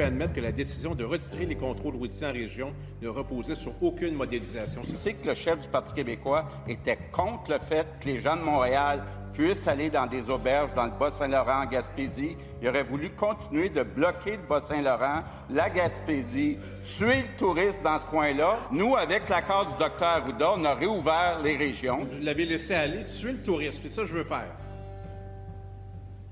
[0.00, 2.72] peut admettre que la décision de retirer les contrôles routiers en région
[3.02, 4.80] ne reposait sur aucune modélisation.
[4.82, 8.36] Je sais que le chef du Parti québécois était contre le fait que les gens
[8.36, 9.02] de Montréal
[9.34, 12.34] puissent aller dans des auberges dans le Bas-Saint-Laurent, en Gaspésie.
[12.62, 18.06] Il aurait voulu continuer de bloquer le Bas-Saint-Laurent, la Gaspésie, tuer le tourisme dans ce
[18.06, 18.60] coin-là.
[18.72, 22.06] Nous, avec l'accord du docteur Arruda, on a réouvert les régions.
[22.10, 24.50] Vous l'avez laissé aller, tuer le tourisme, c'est ça que je veux faire.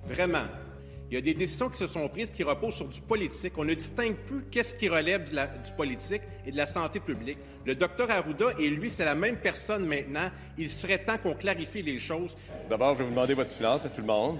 [0.06, 0.46] Vraiment.
[1.10, 3.54] Il y a des décisions qui se sont prises qui reposent sur du politique.
[3.56, 7.38] On ne distingue plus qu'est-ce qui relève du politique et de la santé publique.
[7.64, 10.30] Le docteur Arruda et lui, c'est la même personne maintenant.
[10.58, 12.36] Il serait temps qu'on clarifie les choses.
[12.68, 14.38] D'abord, je vais vous demander votre silence à tout le monde.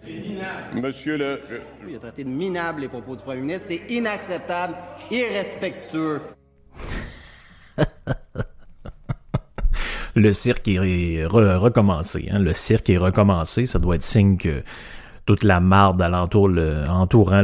[0.00, 0.80] C'est minable.
[0.80, 1.40] Monsieur le.
[1.88, 3.66] Il a traité de minable les propos du premier ministre.
[3.68, 4.76] C'est inacceptable,
[5.10, 6.20] irrespectueux.
[10.14, 12.28] le cirque est recommencé.
[12.30, 12.38] Hein.
[12.38, 13.66] Le cirque est recommencé.
[13.66, 14.62] Ça doit être signe que
[15.26, 17.42] toute la marde alentour le, entourant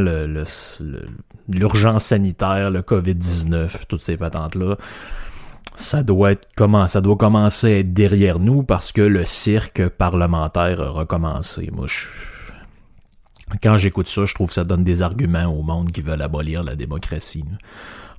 [1.49, 4.77] l'urgence sanitaire, le COVID-19, toutes ces patentes-là,
[5.75, 9.89] ça doit être comment ça doit commencer à être derrière nous parce que le cirque
[9.89, 11.71] parlementaire a recommencé.
[11.73, 11.87] Moi,
[13.63, 16.63] quand j'écoute ça, je trouve que ça donne des arguments au monde qui veulent abolir
[16.63, 17.45] la démocratie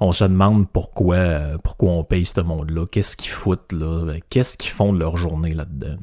[0.02, 2.88] on se demande pourquoi, pourquoi on paye ce monde-là.
[2.92, 4.16] Qu'est-ce qu'ils foutent là?
[4.32, 5.96] Qu'est-ce qu'ils font de leur journée là-dedans?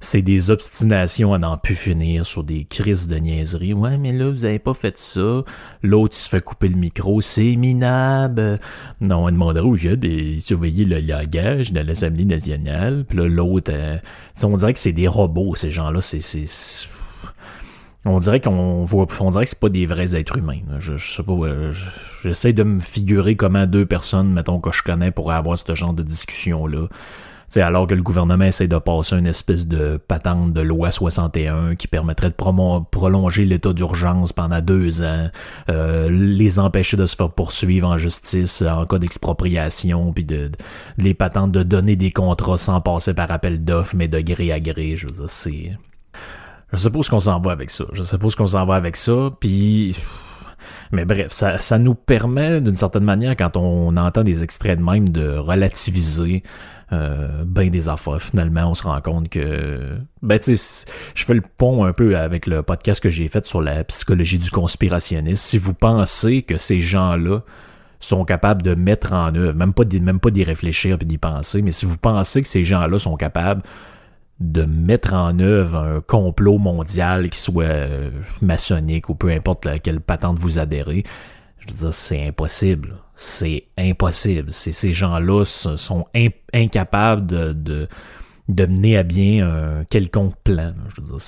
[0.00, 3.72] C'est des obstinations à n'en plus finir sur des crises de niaiserie.
[3.72, 5.44] Ouais, mais là, vous avez pas fait ça.
[5.82, 7.22] L'autre, il se fait couper le micro.
[7.22, 8.60] C'est minable.
[9.00, 13.06] Non, on demanderait au jeu de surveiller le langage de l'Assemblée nationale.
[13.08, 13.96] Puis l'autre, euh,
[14.42, 16.02] on dirait que c'est des robots, ces gens-là.
[16.02, 16.20] C'est
[18.08, 20.60] on dirait qu'on voit, on dirait que c'est pas des vrais êtres humains.
[20.78, 21.34] Je, sais pas,
[22.22, 25.92] j'essaie de me figurer comment deux personnes, mettons que je connais, pourraient avoir ce genre
[25.92, 26.86] de discussion là.
[27.50, 31.76] C'est alors que le gouvernement essaie de passer une espèce de patente de loi 61
[31.76, 35.30] qui permettrait de prolonger l'état d'urgence pendant deux ans,
[35.70, 40.50] euh, les empêcher de se faire poursuivre en justice en cas d'expropriation, puis de,
[40.98, 44.60] les patentes de donner des contrats sans passer par appel d'offres, mais de gré à
[44.60, 44.96] gré.
[44.96, 45.70] Je veux dire, c'est
[46.72, 47.84] je suppose qu'on s'en va avec ça.
[47.92, 49.96] Je suppose qu'on s'en va avec ça, puis...
[50.90, 54.84] Mais bref, ça, ça nous permet d'une certaine manière, quand on entend des extraits de
[54.84, 56.42] même, de relativiser
[56.92, 58.20] euh, ben des affaires.
[58.20, 59.98] Finalement, on se rend compte que...
[60.22, 63.60] Ben tu je fais le pont un peu avec le podcast que j'ai fait sur
[63.60, 65.44] la psychologie du conspirationniste.
[65.44, 67.40] Si vous pensez que ces gens-là
[68.00, 71.18] sont capables de mettre en œuvre, même pas d'y, même pas d'y réfléchir et d'y
[71.18, 73.62] penser, mais si vous pensez que ces gens-là sont capables
[74.40, 78.10] de mettre en œuvre un complot mondial qui soit euh,
[78.40, 81.04] maçonnique ou peu importe laquelle patente vous adhérez,
[81.58, 82.96] je veux dire, c'est impossible.
[83.14, 84.52] C'est impossible.
[84.52, 86.06] Ces gens-là sont
[86.54, 87.88] incapables de, de,
[88.48, 90.72] de, mener à bien un quelconque plan.
[90.88, 91.20] Je veux dire,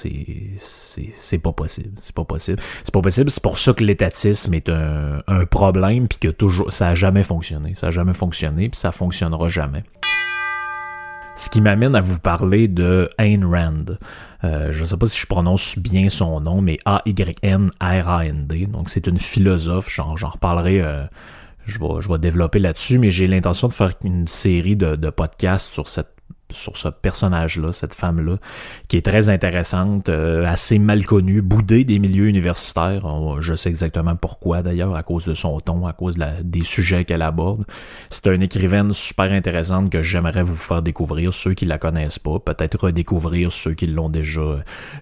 [0.56, 1.96] c'est, c'est, pas possible.
[2.00, 2.62] C'est pas possible.
[2.84, 3.28] C'est pas possible.
[3.28, 7.24] C'est pour ça que l'étatisme est un, un problème puis que toujours, ça a jamais
[7.24, 7.74] fonctionné.
[7.74, 9.82] Ça a jamais fonctionné puis ça fonctionnera jamais.
[11.40, 13.96] Ce qui m'amène à vous parler de Ayn Rand.
[14.44, 18.66] Euh, je ne sais pas si je prononce bien son nom, mais A-Y-N-R-A-N-D.
[18.66, 21.02] Donc c'est une philosophe, j'en reparlerai, euh,
[21.64, 26.19] je, vais, développer là-dessus, mais j'ai l'intention de faire une série de podcasts sur cette
[26.50, 28.36] sur ce personnage-là, cette femme-là,
[28.88, 33.06] qui est très intéressante, euh, assez mal connue, boudée des milieux universitaires.
[33.40, 37.22] je sais exactement pourquoi d'ailleurs, à cause de son ton, à cause des sujets qu'elle
[37.22, 37.64] aborde.
[38.08, 42.38] C'est une écrivaine super intéressante que j'aimerais vous faire découvrir, ceux qui la connaissent pas,
[42.38, 44.40] peut-être redécouvrir ceux qui l'ont déjà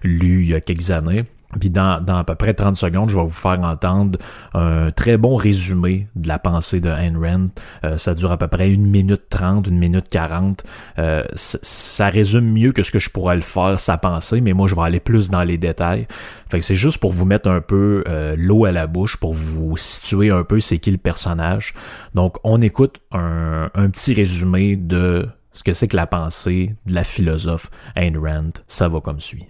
[0.03, 1.23] lu il y a quelques années.
[1.59, 4.19] Puis dans, dans à peu près 30 secondes, je vais vous faire entendre
[4.53, 7.49] un très bon résumé de la pensée de Ayn Rand.
[7.83, 10.63] Euh, ça dure à peu près une minute 30, une minute 40.
[10.99, 14.67] Euh, ça résume mieux que ce que je pourrais le faire, sa pensée, mais moi
[14.67, 16.07] je vais aller plus dans les détails.
[16.49, 19.33] Fait que c'est juste pour vous mettre un peu euh, l'eau à la bouche, pour
[19.33, 21.73] vous situer un peu c'est qui le personnage.
[22.13, 26.93] Donc on écoute un, un petit résumé de ce que c'est que la pensée de
[26.93, 28.51] la philosophe Ayn Rand.
[28.67, 29.47] Ça va comme suit.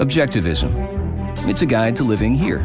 [0.00, 0.72] Objectivism.
[1.46, 2.60] It's a guide to living here.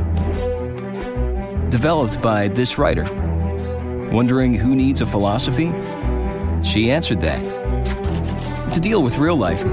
[1.67, 3.03] Developed by this writer.
[4.09, 5.65] Wondering who needs a philosophy?
[6.63, 7.43] She answered that.
[8.71, 9.65] To deal with real life,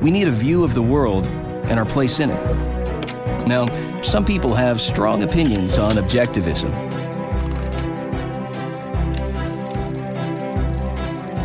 [0.00, 3.46] we need a view of the world and our place in it.
[3.46, 3.66] Now,
[4.02, 6.72] some people have strong opinions on objectivism.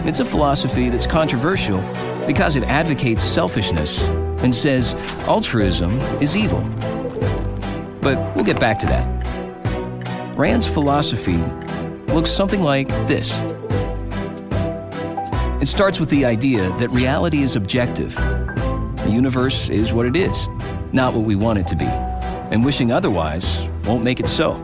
[0.07, 1.81] It's a philosophy that's controversial
[2.25, 3.99] because it advocates selfishness
[4.45, 4.93] and says
[5.27, 6.61] altruism is evil.
[7.99, 10.37] But we'll get back to that.
[10.37, 11.37] Rand's philosophy
[12.13, 13.35] looks something like this.
[15.61, 18.13] It starts with the idea that reality is objective.
[18.13, 20.47] The universe is what it is.
[20.93, 21.85] not what we want it to be.
[21.85, 24.61] And wishing otherwise won't make it so.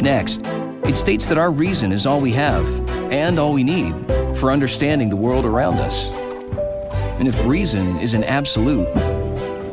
[0.00, 0.46] Next,
[0.84, 2.66] it states that our reason is all we have
[3.12, 3.92] and all we need
[4.38, 6.21] for understanding the world around us.
[7.22, 8.88] And if reason is an absolute,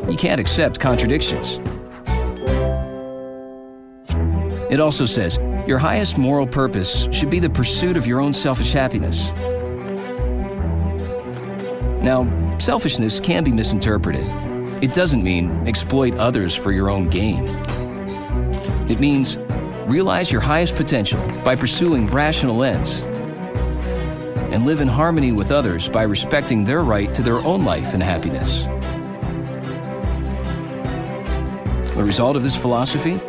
[0.07, 1.57] you can't accept contradictions.
[4.71, 8.71] It also says your highest moral purpose should be the pursuit of your own selfish
[8.71, 9.29] happiness.
[12.03, 12.27] Now,
[12.59, 14.27] selfishness can be misinterpreted.
[14.83, 17.47] It doesn't mean exploit others for your own gain.
[18.87, 19.37] It means
[19.87, 23.01] realize your highest potential by pursuing rational ends
[24.59, 28.03] and live in harmony with others by respecting their right to their own life and
[28.03, 28.65] happiness.
[31.95, 33.21] The result of this philosophy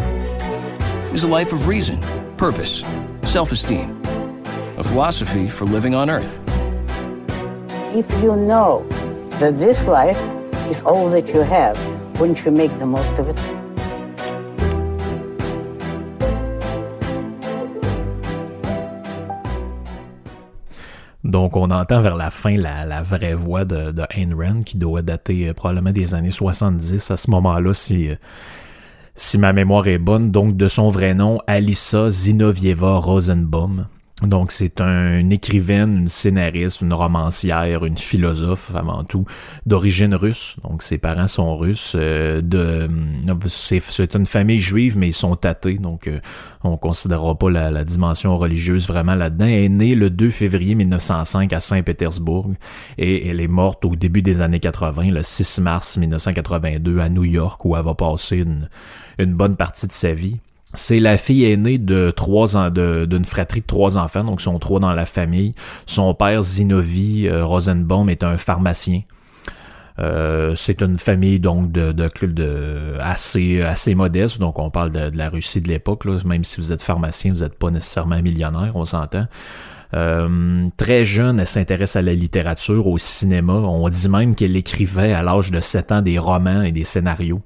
[1.15, 2.00] is a life of reason,
[2.37, 2.82] purpose,
[3.23, 4.03] self esteem,
[4.77, 6.41] a philosophy for living on earth.
[7.94, 8.85] If you know
[9.38, 10.19] that this life
[10.69, 11.79] is all that you have,
[12.19, 13.60] wouldn't you make the most of it?
[21.40, 25.00] Donc, on entend vers la fin la, vraie voix de, de Ayn Rand, qui doit
[25.00, 28.16] dater euh, probablement des années 70 à ce moment-là, si, euh,
[29.14, 30.31] si ma mémoire est bonne.
[30.31, 33.87] Donc, de son vrai nom, Alissa Zinovieva Rosenbaum.
[34.22, 39.25] Donc, c'est un, une écrivaine, une scénariste, une romancière, une philosophe avant tout,
[39.64, 40.56] d'origine russe.
[40.62, 41.94] Donc, ses parents sont russes.
[41.99, 42.43] Euh,
[43.46, 45.78] c'est, c'est une famille juive, mais ils sont athées.
[45.78, 46.20] Donc, euh,
[46.62, 49.46] on considérera pas la, la, dimension religieuse vraiment là-dedans.
[49.46, 52.50] Elle est née le 2 février 1905 à Saint-Pétersbourg
[52.99, 57.25] et elle est morte au début des années 80, le 6 mars 1982 à New
[57.25, 58.69] York, où elle va passer une,
[59.19, 60.38] une bonne partie de sa vie.
[60.75, 64.58] C'est la fille aînée de trois ans, d'une fratrie de trois enfants, donc ils sont
[64.58, 65.55] trois dans la famille.
[65.87, 69.02] Son père, Zinovi euh, Rosenbaum, est un pharmacien.
[69.99, 75.11] Euh, c'est une famille donc de, de, de, assez assez modeste, donc on parle de,
[75.11, 76.05] de la Russie de l'époque.
[76.25, 79.26] Même si vous êtes pharmacien, vous n'êtes pas nécessairement millionnaire, on s'entend.
[79.94, 83.55] Euh, très jeune, elle s'intéresse à la littérature, au cinéma.
[83.55, 87.43] On dit même qu'elle écrivait à l'âge de 7 ans des romans et des scénarios.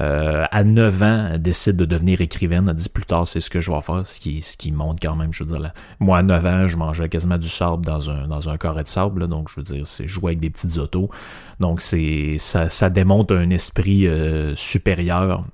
[0.00, 2.68] Euh, à 9 ans, elle décide de devenir écrivaine.
[2.68, 5.00] Elle dit plus tard, c'est ce que je vais faire, ce qui, ce qui montre
[5.02, 5.72] quand même, je veux dire, là.
[5.98, 9.26] moi à 9 ans, je mangeais quasiment du sable dans un, dans carré de sable,
[9.26, 11.10] donc je veux dire, c'est jouer avec des petites autos.
[11.58, 15.44] Donc c'est ça, ça démontre un esprit euh, supérieur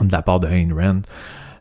[0.00, 1.02] de la part de Ayn Rand.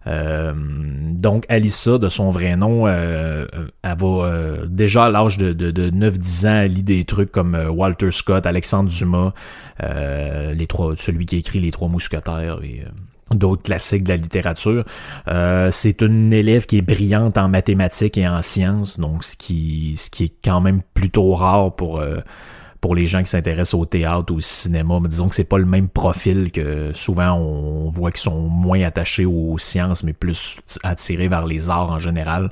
[0.07, 3.46] Euh, donc, Alissa, de son vrai nom, euh,
[3.84, 7.31] elle va euh, déjà à l'âge de, de, de 9-10 ans, elle lit des trucs
[7.31, 9.34] comme euh, Walter Scott, Alexandre Dumas,
[9.84, 12.83] euh, les trois, celui qui écrit Les Trois Mousquetaires et
[13.31, 14.83] d'autres classiques de la littérature.
[15.69, 20.09] c'est une élève qui est brillante en mathématiques et en sciences, donc ce qui, ce
[20.09, 22.02] qui est quand même plutôt rare pour
[22.81, 25.66] pour les gens qui s'intéressent au théâtre, au cinéma, mais disons que c'est pas le
[25.66, 31.28] même profil que souvent on voit qu'ils sont moins attachés aux sciences, mais plus attirés
[31.28, 32.50] vers les arts en général.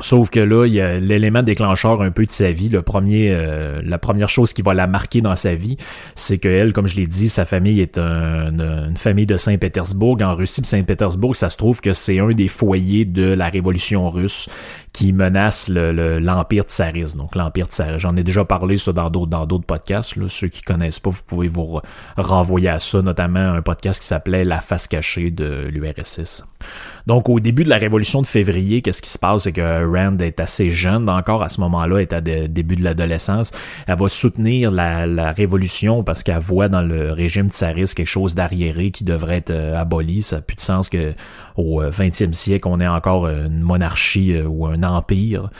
[0.00, 2.68] Sauf que là, il y a l'élément déclencheur un peu de sa vie.
[2.68, 5.76] Le premier, euh, la première chose qui va la marquer dans sa vie,
[6.14, 10.18] c'est que elle, comme je l'ai dit, sa famille est une famille de Saint-Pétersbourg.
[10.22, 14.48] En Russie, Saint-Pétersbourg, ça se trouve que c'est un des foyers de la révolution russe
[14.92, 17.16] qui menace l'empire le, tsariste.
[17.16, 18.00] Donc l'empire tsariste.
[18.00, 20.16] J'en ai déjà parlé ça dans d'autres dans d'autres podcasts.
[20.16, 20.28] Là.
[20.28, 21.80] Ceux qui connaissent pas, vous pouvez vous
[22.16, 26.44] renvoyer à ça, notamment un podcast qui s'appelait La face cachée de l'URSS.
[27.06, 30.18] Donc au début de la révolution de février, qu'est-ce qui se passe, c'est que Rand
[30.18, 33.52] est assez jeune encore à ce moment-là, est à début de l'adolescence.
[33.86, 38.34] Elle va soutenir la, la révolution parce qu'elle voit dans le régime tsariste quelque chose
[38.34, 40.22] d'arriéré qui devrait être euh, aboli.
[40.22, 41.14] Ça n'a plus de sens que
[41.56, 45.50] au 20e euh, siècle, on ait encore une monarchie euh, ou un empire.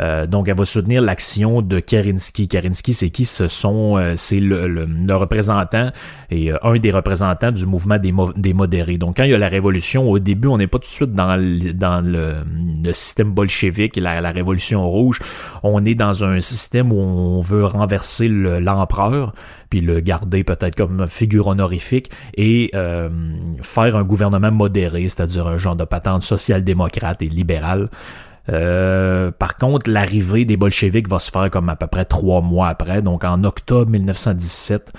[0.00, 2.48] Euh, donc, elle va soutenir l'action de Karinsky.
[2.48, 3.24] Karinsky, c'est qui?
[3.24, 5.90] Ce sont, c'est le, le, représentant
[6.30, 8.98] et un des représentants du mouvement des, des, modérés.
[8.98, 11.12] Donc, quand il y a la révolution, au début, on n'est pas tout de suite
[11.12, 12.36] dans le, dans le,
[12.82, 15.20] le système bolchevique et la, la, révolution rouge.
[15.62, 19.32] On est dans un système où on veut renverser l'empereur
[19.70, 23.08] puis le garder peut-être comme figure honorifique et euh,
[23.62, 27.90] faire un gouvernement modéré, c'est-à-dire un genre de patente social-démocrate et libérale.
[28.50, 32.68] Euh, par contre, l'arrivée des bolcheviks va se faire comme à peu près trois mois
[32.68, 34.92] après, donc en octobre 1917.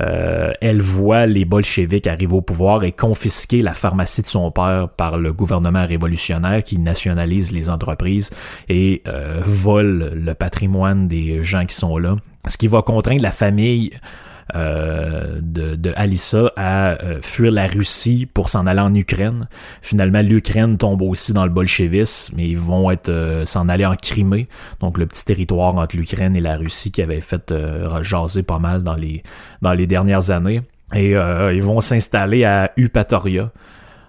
[0.00, 4.90] Euh, elle voit les bolcheviks arriver au pouvoir et confisquer la pharmacie de son père
[4.90, 8.30] par le gouvernement révolutionnaire qui nationalise les entreprises
[8.68, 12.16] et euh, vole le patrimoine des gens qui sont là.
[12.46, 13.92] Ce qui va contraindre la famille
[14.54, 19.48] euh, de, de, Alissa à euh, fuir la Russie pour s'en aller en Ukraine.
[19.82, 23.96] Finalement, l'Ukraine tombe aussi dans le bolchevisme, mais ils vont être euh, s'en aller en
[23.96, 24.46] Crimée,
[24.80, 27.52] donc le petit territoire entre l'Ukraine et la Russie qui avait fait
[28.02, 29.24] jaser pas mal dans les
[29.62, 30.62] dans les dernières années.
[30.94, 33.50] Et ils vont s'installer à Upatoria.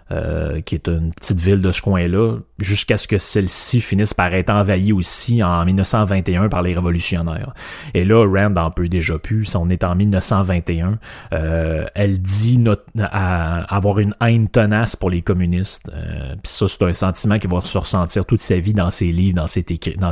[0.09, 4.33] Euh, qui est une petite ville de ce coin-là, jusqu'à ce que celle-ci finisse par
[4.33, 7.53] être envahie aussi en 1921 par les révolutionnaires.
[7.93, 9.53] Et là, Rand en peut déjà plus.
[9.55, 10.97] On est en 1921.
[11.33, 12.63] Euh, elle dit
[12.95, 15.91] avoir une haine tenace pour les communistes.
[15.93, 19.11] Euh, Puis ça, c'est un sentiment qui va se ressentir toute sa vie dans ses
[19.11, 19.47] livres, dans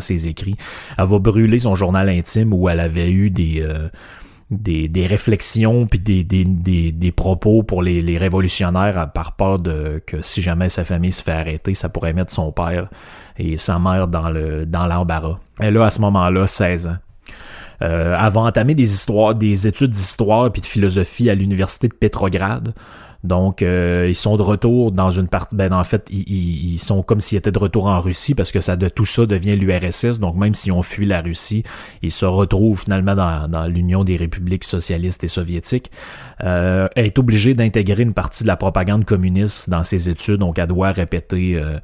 [0.02, 0.58] ses, écrits.
[0.98, 3.62] Elle va brûler son journal intime où elle avait eu des...
[3.62, 3.88] Euh,
[4.52, 10.84] des, réflexions puis des, propos pour les, révolutionnaires par peur de que si jamais sa
[10.84, 12.90] famille se fait arrêter, ça pourrait mettre son père
[13.38, 15.40] et sa mère dans le dans l'embarras.
[15.60, 16.98] Elle a à ce moment-là 16 ans.
[17.82, 18.30] Euh, elle
[19.36, 22.74] des études d'histoire puis de philosophie à l'université de Petrograd.
[23.25, 25.55] Donc, euh, ils sont de retour dans une partie.
[25.55, 28.75] Ben, en fait, ils, sont comme s'ils étaient de retour en Russie parce que ça
[28.75, 30.20] de tout ça devient l'URSS.
[30.20, 31.63] Donc, même s'ils ont fui la Russie,
[32.01, 35.91] ils se retrouvent finalement dans, l'Union des républiques socialistes et soviétiques.
[36.44, 40.38] Euh, elle est obligée d'intégrer une partie de la propagande communiste dans ses études.
[40.38, 41.55] Donc, elle doit répéter.
[41.55, 41.79] Euh,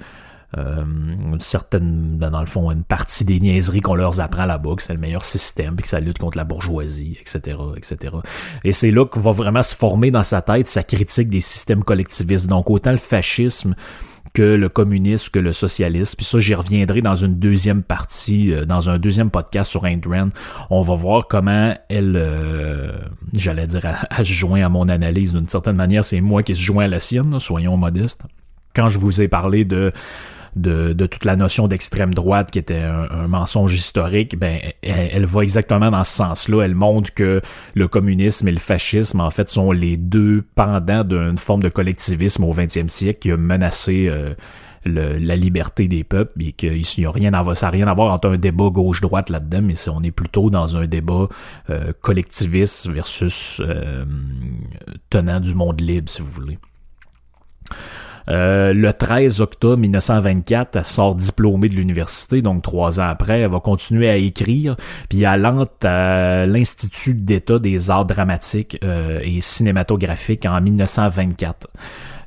[0.57, 4.75] euh, une certaine, ben, dans le fond, une partie des niaiseries qu'on leur apprend là-bas,
[4.75, 8.15] que c'est le meilleur système, puis que ça lutte contre la bourgeoisie, etc., etc.
[8.63, 11.83] Et c'est là qu'on va vraiment se former dans sa tête sa critique des systèmes
[11.83, 12.47] collectivistes.
[12.47, 13.75] Donc autant le fascisme
[14.33, 16.15] que le communisme, que le socialisme.
[16.15, 19.99] Puis ça, j'y reviendrai dans une deuxième partie, euh, dans un deuxième podcast sur Ayn.
[20.69, 22.91] On va voir comment elle, euh,
[23.35, 26.05] j'allais dire, elle, se joint à mon analyse d'une certaine manière.
[26.05, 28.23] C'est moi qui se joins à la sienne, soyons modestes.
[28.73, 29.91] Quand je vous ai parlé de
[30.55, 35.91] de, toute la notion d'extrême droite qui était un, mensonge historique, ben elle, va exactement
[35.91, 36.63] dans ce sens-là.
[36.63, 37.41] Elle montre que
[37.75, 42.43] le communisme et le fascisme en fait sont les deux pendants d'une forme de collectivisme
[42.43, 44.33] au 20e siècle qui a menacé euh,
[44.85, 48.11] la liberté des peuples et qu'il n'y a rien à ça n'a rien à voir
[48.11, 51.27] entre un débat gauche-droite là-dedans, mais on est plutôt dans un débat
[51.69, 54.03] euh, collectiviste versus euh,
[55.11, 56.57] tenant du monde libre, si vous voulez.
[58.29, 63.51] Euh, le 13 octobre 1924, elle sort diplômée de l'université, donc trois ans après, elle
[63.51, 64.75] va continuer à écrire,
[65.09, 71.67] puis elle entre à l'Institut d'État des arts dramatiques euh, et cinématographiques en 1924.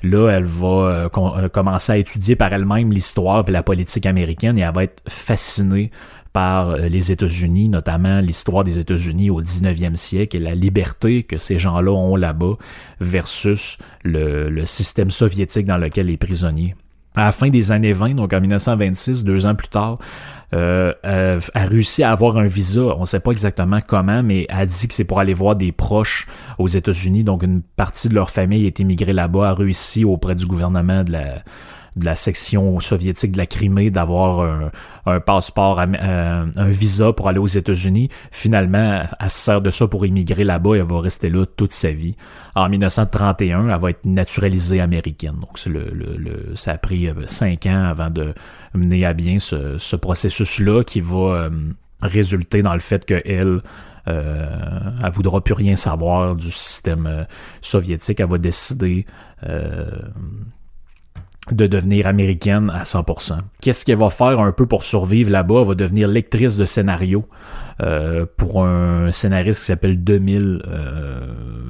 [0.02, 4.62] Là, elle va euh, commencer à étudier par elle-même l'histoire et la politique américaine et
[4.62, 5.90] elle va être fascinée
[6.34, 11.38] par euh, les États-Unis, notamment l'histoire des États-Unis au 19e siècle et la liberté que
[11.38, 12.54] ces gens-là ont là-bas
[13.00, 16.74] versus le, système soviétique dans lequel les prisonniers.
[17.14, 19.98] À la fin des années 20, donc en 1926, deux ans plus tard,
[20.52, 22.82] euh, euh, a réussi à avoir un visa.
[22.96, 25.70] On ne sait pas exactement comment, mais a dit que c'est pour aller voir des
[25.70, 26.26] proches
[26.58, 27.22] aux États-Unis.
[27.22, 31.12] Donc une partie de leur famille est émigrée là-bas, a réussi auprès du gouvernement de
[31.12, 31.44] la
[31.96, 34.70] de la section soviétique de la Crimée d'avoir
[35.06, 38.08] un, passeport, euh, un visa pour aller aux États-Unis.
[38.30, 41.72] Finalement, elle se sert de ça pour immigrer là-bas et elle va rester là toute
[41.72, 42.16] sa vie.
[42.54, 45.36] En 1931, elle va être naturalisée américaine.
[45.40, 48.34] Donc, le, le, ça a pris euh, cinq ans avant de
[48.74, 51.50] mener à bien ce, ce processus-là qui va euh,
[52.00, 53.60] résulter dans le fait qu'elle
[54.06, 54.46] euh,
[55.02, 57.26] elle voudra plus rien savoir du système
[57.62, 58.20] soviétique.
[58.20, 59.06] Elle va décider
[59.44, 59.86] euh,
[61.50, 63.38] de devenir américaine à 100%.
[63.60, 65.60] Qu'est-ce qu'elle va faire un peu pour survivre là-bas?
[65.60, 67.26] Elle va devenir lectrice de scénario
[67.82, 70.62] euh, pour un scénariste qui s'appelle 2000.
[70.66, 71.20] Euh,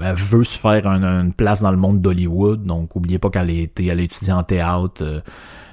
[0.02, 3.86] elle veut se faire une place dans le monde d'Hollywood, donc oubliez pas qu'elle été,
[3.86, 5.20] elle en théâtre, euh,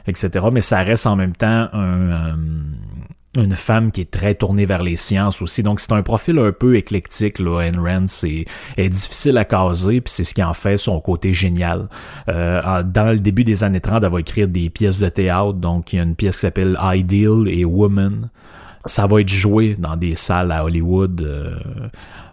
[0.08, 0.48] etc.
[0.52, 2.38] Mais ça reste en même temps un,
[3.36, 5.64] une femme qui est très tournée vers les sciences aussi.
[5.64, 8.06] Donc c'est un profil un peu éclectique, là, Ayn Rand.
[8.78, 11.88] Est difficile à caser, puis c'est ce qui en fait son côté génial.
[12.28, 15.54] Euh, dans le début des années 30, elle va écrire des pièces de théâtre.
[15.54, 18.30] Donc il y a une pièce qui s'appelle Ideal et Woman.
[18.86, 21.56] Ça va être joué dans des salles à Hollywood euh,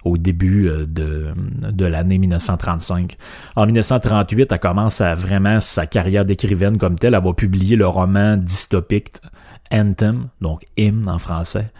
[0.05, 1.27] au début euh, de,
[1.71, 3.17] de l'année 1935.
[3.55, 7.15] En 1938, elle commence à vraiment sa carrière d'écrivaine comme telle.
[7.15, 9.19] Elle va publier le roman dystopique
[9.73, 11.71] Anthem, donc hymne en français.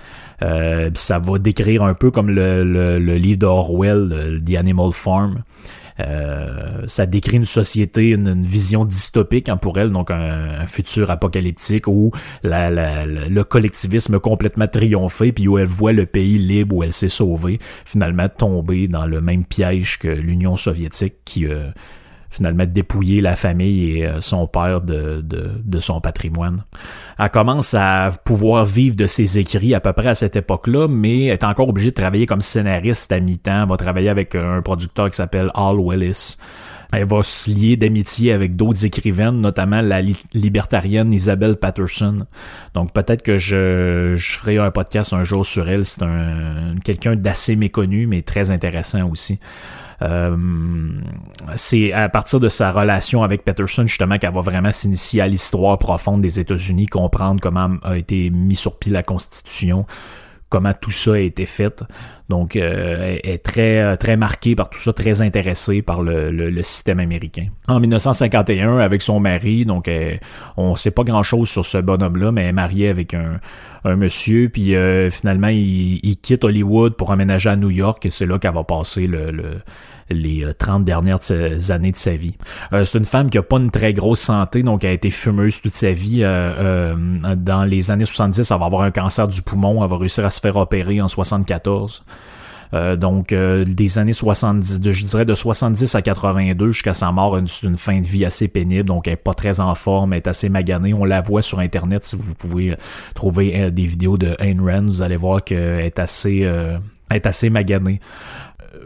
[0.43, 5.43] Euh, ça va décrire un peu comme le, le, livre d'Orwell, The Animal Farm.
[6.01, 11.89] Euh, ça décrit une société, une, vision dystopique hein, pour elle, donc un, futur apocalyptique
[11.89, 12.13] où
[12.45, 16.93] la, la, le collectivisme complètement triomphé, puis où elle voit le pays libre où elle
[16.93, 21.69] s'est sauvée, finalement tomber dans le même piège que l'Union soviétique qui euh,
[22.31, 25.25] finalement dépouiller la famille et euh, son père de,
[25.79, 26.65] son patrimoine.
[27.19, 31.27] Elle commence à pouvoir vivre de ses écrits à peu près à cette époque-là, mais
[31.27, 33.63] est encore obligée de travailler comme scénariste à mi-temps.
[33.63, 36.37] Elle va travailler avec un producteur qui s'appelle Al Willis.
[36.91, 40.01] Elle va se lier d'amitié avec d'autres écrivaines, notamment la
[40.33, 42.27] libertarienne Isabelle Patterson.
[42.73, 45.85] Donc peut-être que je, ferai un podcast un jour sur elle.
[45.85, 49.39] C'est un quelqu'un d'assez méconnu, mais très intéressant aussi.
[51.55, 55.79] C'est à partir de sa relation avec Peterson justement qu'elle va vraiment s'initier à l'histoire
[55.79, 59.87] profonde des États-Unis, comprendre comment a été mis sur pied la Constitution,
[60.49, 61.85] comment tout ça a été fait.
[62.29, 66.63] Donc, euh, elle est très, très marquée par tout ça, très intéressée par le, le,
[66.63, 67.47] système américain.
[67.69, 69.91] En 1951, avec son mari, donc
[70.57, 73.41] on sait pas grand-chose sur ce bonhomme-là, mais elle est mariée avec un,
[73.85, 78.11] un monsieur, puis euh, finalement, il, il, quitte Hollywood pour emménager à New York, et
[78.11, 79.59] c'est là qu'elle va passer le, le
[80.11, 82.35] les 30 euh, dernières années de sa vie.
[82.73, 85.11] Euh, c'est une femme qui a pas une très grosse santé, donc elle a été
[85.11, 86.21] fumeuse toute sa vie.
[86.23, 86.95] Euh,
[87.37, 90.31] dans les années 70, elle va avoir un cancer du poumon, elle va réussir à
[90.31, 92.05] se faire opérer en 74.
[92.97, 97.77] donc des années 70, je dirais de 70 à 82 jusqu'à sa mort, c'est une,
[97.77, 100.49] fin de vie assez pénible, donc elle est pas très en forme, elle est assez
[100.49, 100.93] maganée.
[100.93, 102.77] On la voit sur internet si vous pouvez
[103.15, 106.49] trouver des vidéos de Ayn Rand, vous allez voir qu'elle est assez,
[107.11, 108.01] est assez maganée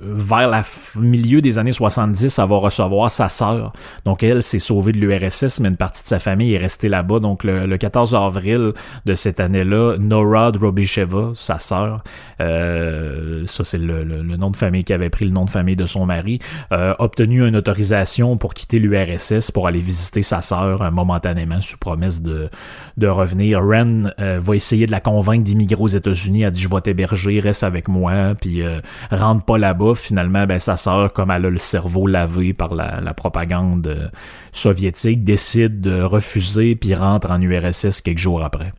[0.01, 0.63] vers la
[0.97, 3.73] milieu des années 70, elle va recevoir sa sœur.
[4.05, 7.21] Donc elle s'est sauvée de l'URSS, mais une partie de sa famille est restée là-bas.
[7.21, 8.73] Donc le, 14 avril
[9.07, 12.05] de cette année-là, Nora Drobicheva, sa sœur,
[12.41, 15.87] euh, ça c'est le, nom de famille qui avait pris le nom de famille de
[15.87, 16.39] son mari,
[16.73, 21.79] euh, obtenu une autorisation pour quitter l'URSS pour aller visiter sa sœur euh, momentanément sous
[21.79, 22.49] promesse de,
[22.97, 23.61] de revenir.
[23.63, 26.43] Ren va essayer de la convaincre d'immigrer aux États-Unis.
[26.43, 28.63] Elle dit je vais t'héberger, reste avec moi, puis
[29.11, 33.15] rentre pas là-bas finalement, ben, sa sœur, comme elle a le cerveau lavé par la,
[33.15, 34.09] propagande euh,
[34.53, 38.73] soviétique, décide de refuser puis rentre en URSS quelques jours après.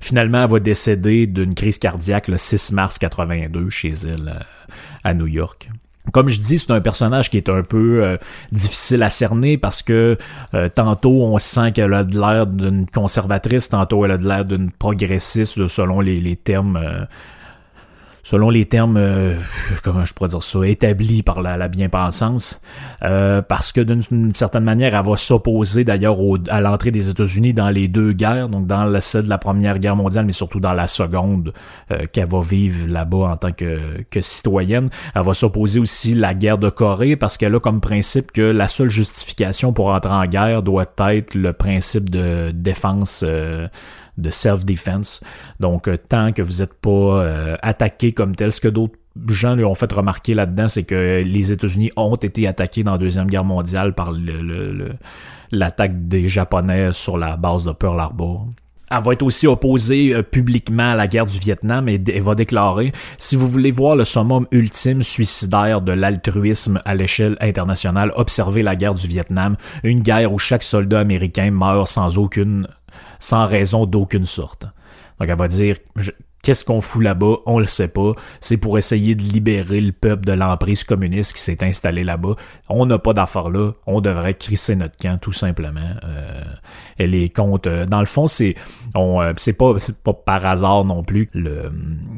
[0.00, 5.14] Finalement, elle va décéder d'une crise cardiaque le 6 mars 82 chez elle euh, à
[5.14, 5.70] New York.
[6.12, 8.16] Comme je dis, c'est un personnage qui est un peu euh,
[8.50, 10.18] difficile à cerner parce que
[10.74, 14.72] tantôt on sent qu'elle a de l'air d'une conservatrice, tantôt elle a de l'air d'une
[14.72, 17.06] progressiste selon les, les termes
[18.22, 19.34] selon les termes, euh,
[19.82, 22.60] comment je pourrais dire ça, établis par la, la bien-pensance,
[23.02, 26.16] euh, parce que d'une certaine manière, elle va s'opposer d'ailleurs
[26.48, 29.78] à l'entrée des États-Unis dans les deux guerres, donc dans la, celle de la Première
[29.78, 31.52] Guerre mondiale, mais surtout dans la seconde
[31.90, 34.88] euh, qu'elle va vivre là-bas en tant que, que citoyenne.
[35.14, 38.42] Elle va s'opposer aussi à la guerre de Corée, parce qu'elle a comme principe que
[38.42, 43.24] la seule justification pour entrer en guerre doit être le principe de défense
[44.18, 45.22] de self-defense.
[45.60, 48.94] Donc, euh, tant que vous n'êtes pas euh, attaqué comme tel, ce que d'autres
[49.28, 52.98] gens lui ont fait remarquer là-dedans, c'est que les États-Unis ont été attaqués dans la
[52.98, 54.12] Deuxième Guerre mondiale par
[55.50, 58.46] l'attaque des Japonais sur la base de Pearl Harbor.
[58.94, 62.92] Elle va être aussi opposée euh, publiquement à la guerre du Vietnam et va déclarer
[63.16, 68.76] si vous voulez voir le summum ultime suicidaire de l'altruisme à l'échelle internationale, observez la
[68.76, 72.68] guerre du Vietnam, une guerre où chaque soldat américain meurt sans aucune
[73.22, 74.66] sans raison d'aucune sorte.
[75.18, 75.76] Donc elle va dire
[76.42, 77.36] Qu'est-ce qu'on fout là-bas?
[77.46, 78.14] On le sait pas.
[78.40, 82.34] C'est pour essayer de libérer le peuple de l'emprise communiste qui s'est installé là-bas.
[82.68, 83.70] On n'a pas d'affaires là.
[83.86, 85.94] On devrait crisser notre camp, tout simplement.
[86.02, 86.42] Euh,
[86.98, 87.68] elle est contre.
[87.70, 88.56] Euh, dans le fond, c'est
[88.96, 91.28] on euh, c'est pas c'est pas par hasard non plus.
[91.32, 91.70] Le,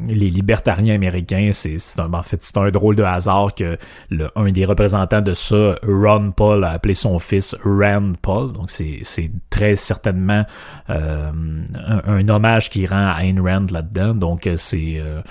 [0.08, 3.76] les libertariens américains, c'est un en fait c'est un drôle de hasard que
[4.08, 8.52] le un des représentants de ça, Ron Paul, a appelé son fils Rand Paul.
[8.52, 10.44] Donc c'est c'est très certainement
[10.88, 11.32] un,
[12.06, 14.13] un, hommage qui rend à Ayn Rand là-dedans.
[14.14, 15.22] Donc, euh, euh,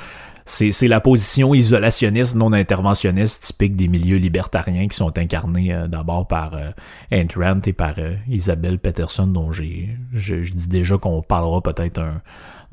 [0.46, 6.28] c'est la position isolationniste, non interventionniste typique des milieux libertariens qui sont incarnés euh, d'abord
[6.28, 7.96] par euh, Rand et par
[8.28, 12.22] Isabelle Peterson, dont j'ai je, dis déjà qu'on parlera peut-être un,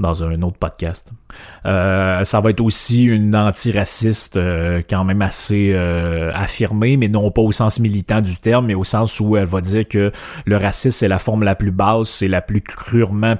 [0.00, 1.12] dans un autre podcast.
[1.66, 7.30] Euh, ça va être aussi une antiraciste euh, quand même assez euh, affirmée, mais non
[7.30, 10.10] pas au sens militant du terme, mais au sens où elle va dire que
[10.46, 13.34] le racisme c'est la forme la plus basse, c'est la plus crûment,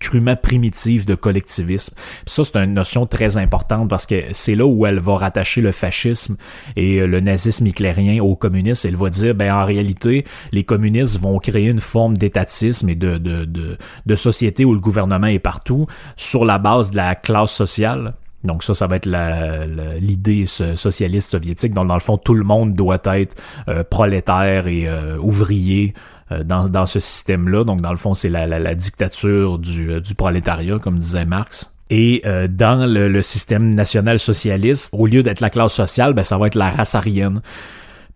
[0.00, 1.94] crûment primitive de collectivisme.
[2.24, 5.72] ça c'est une notion très importante parce que c'est là où elle va rattacher le
[5.72, 6.36] fascisme
[6.76, 8.88] et le nazisme hitlérien au communisme.
[8.88, 13.18] Elle va dire ben en réalité les communistes vont créer une forme d'étatisme et de,
[13.18, 17.52] de, de, de société où le gouvernement est partout sur la base de la classe
[17.52, 18.14] sociale.
[18.44, 19.08] Donc ça, ça va être
[20.00, 21.74] l'idée socialiste soviétique.
[21.74, 23.36] Donc dans le fond, tout le monde doit être
[23.68, 25.94] euh, prolétaire et euh, ouvrier
[26.32, 27.64] euh, dans, ce système-là.
[27.64, 31.72] Donc dans le fond, c'est la, dictature du, du prolétariat, comme disait Marx.
[31.88, 36.36] Et dans le, le, système national socialiste, au lieu d'être la classe sociale, ben, ça
[36.36, 37.40] va être la race aryenne.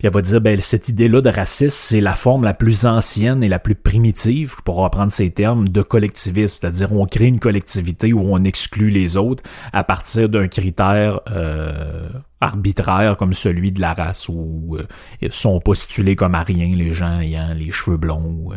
[0.01, 3.43] Puis elle va dire, ben, cette idée-là de racisme, c'est la forme la plus ancienne
[3.43, 6.57] et la plus primitive, pour reprendre ces termes, de collectivisme.
[6.59, 12.09] C'est-à-dire, on crée une collectivité où on exclut les autres à partir d'un critère euh,
[12.39, 14.87] arbitraire comme celui de la race où euh,
[15.29, 18.53] sont postulés comme à rien les gens ayant les cheveux blonds ou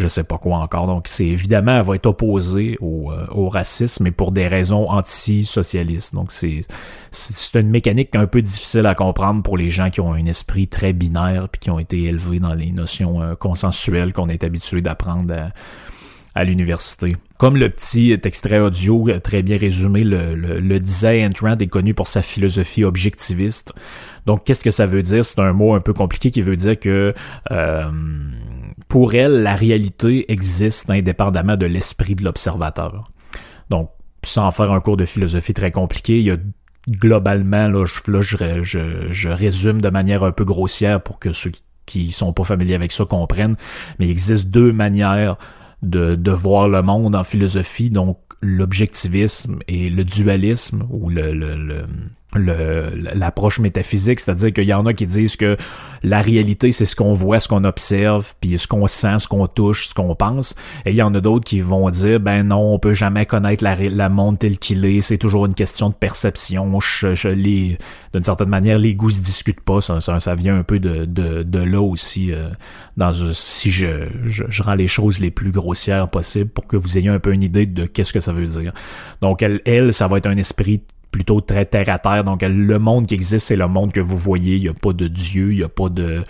[0.00, 0.86] je sais pas quoi encore.
[0.86, 6.14] Donc c'est évidemment elle va être opposée au, au racisme mais pour des raisons anti-socialistes.
[6.14, 6.62] Donc c'est
[7.10, 10.68] c'est une mécanique un peu difficile à comprendre pour les gens qui ont un esprit
[10.68, 15.50] très binaire puis qui ont été élevés dans les notions consensuelles qu'on est habitué d'apprendre
[16.34, 17.16] à l'université.
[17.38, 22.06] Comme le petit extrait audio très bien résumé le, le, disait, Entrant est connu pour
[22.06, 23.72] sa philosophie objectiviste.
[24.26, 25.24] Donc, qu'est-ce que ça veut dire?
[25.24, 27.14] C'est un mot un peu compliqué qui veut dire que
[27.50, 27.90] euh,
[28.90, 33.12] pour elle, la réalité existe indépendamment de l'esprit de l'observateur.
[33.70, 33.88] Donc,
[34.24, 36.36] sans faire un cours de philosophie très compliqué, il y a
[36.88, 41.52] globalement, là, je, résume de manière un peu grossière pour que ceux
[41.86, 43.56] qui, sont pas familiers avec ça comprennent,
[43.98, 45.36] mais il existe deux manières
[45.82, 51.86] de, de voir le monde en philosophie, donc l'objectivisme et le dualisme ou le, le
[52.34, 55.56] l'approche métaphysique, c'est-à-dire qu'il y en a qui disent que
[56.02, 59.46] la réalité, c'est ce qu'on voit, ce qu'on observe, puis ce qu'on sent, ce qu'on
[59.46, 60.54] touche, ce qu'on pense.
[60.86, 63.64] Et il y en a d'autres qui vont dire, ben non, on peut jamais connaître
[63.64, 66.78] la, la monde tel qu'il est, c'est toujours une question de perception.
[66.80, 67.78] Je, je les,
[68.14, 69.80] d'une certaine manière, les goûts se discutent pas.
[69.80, 72.48] Ça, vient un peu de, de, de là aussi, euh,
[72.96, 76.96] dans si je, je, je, rends les choses les plus grossières possibles pour que vous
[76.96, 78.72] ayez un peu une idée de qu'est-ce que ça veut dire.
[79.20, 82.24] Donc elle, elle, ça va être un esprit plutôt très terre à terre.
[82.24, 84.56] Donc le monde qui existe, c'est le monde que vous voyez.
[84.56, 86.22] Il n'y a pas de Dieu, il n'y a pas de.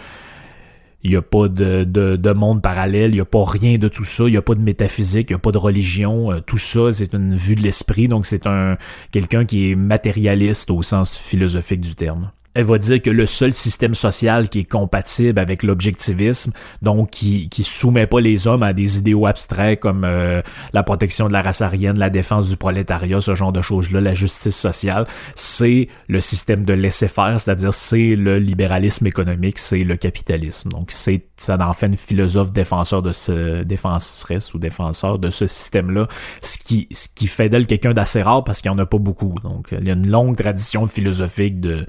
[1.03, 3.88] Il n'y a pas de, de, de, monde parallèle, il n'y a pas rien de
[3.88, 6.40] tout ça, il n'y a pas de métaphysique, il n'y a pas de religion, euh,
[6.40, 8.77] tout ça c'est une vue de l'esprit, donc c'est un
[9.11, 13.53] quelqu'un qui est matérialiste au sens philosophique du terme elle va dire que le seul
[13.53, 18.75] système social qui est compatible avec l'objectivisme, donc qui qui soumet pas les hommes à
[18.75, 20.42] des idéaux abstraits comme euh,
[20.75, 24.12] la protection de la race aryenne, la défense du prolétariat, ce genre de choses-là, la
[24.12, 30.68] justice sociale, c'est le système de laisser-faire, c'est-à-dire c'est le libéralisme économique, c'est le capitalisme.
[30.68, 35.46] Donc c'est ça en fait une philosophe défenseur de ce défenseresse ou défenseur de ce
[35.46, 36.09] système-là,
[36.42, 38.99] ce qui ce qui fait d'elle quelqu'un d'assez rare parce qu'il y en a pas
[38.99, 39.35] beaucoup.
[39.42, 41.87] Donc il y a une longue tradition philosophique de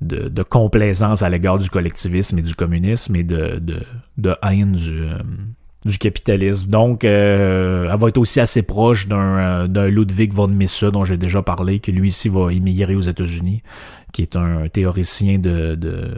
[0.00, 3.80] de, complaisance à l'égard du collectivisme et du communisme et de, de,
[4.18, 5.18] de haine du, euh,
[5.84, 6.68] du capitalisme.
[6.68, 11.04] Donc, euh, elle va être aussi assez proche d'un, euh, d'un Ludwig von Mises dont
[11.04, 13.62] j'ai déjà parlé, qui lui ici va immigrer aux États-Unis
[14.16, 16.08] qui est un théoricien de, de,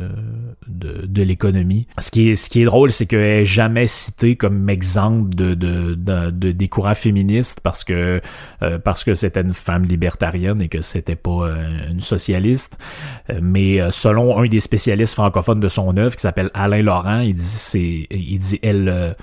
[0.68, 1.88] de, l'économie.
[1.98, 5.54] Ce qui est, ce qui est drôle, c'est qu'elle est jamais citée comme exemple de,
[5.54, 8.20] de, de, des courants féministes parce que,
[8.62, 12.78] euh, parce que c'était une femme libertarienne et que c'était pas euh, une socialiste.
[13.30, 17.34] Euh, mais selon un des spécialistes francophones de son œuvre, qui s'appelle Alain Laurent, il
[17.34, 19.16] dit, c'est, il dit, elle,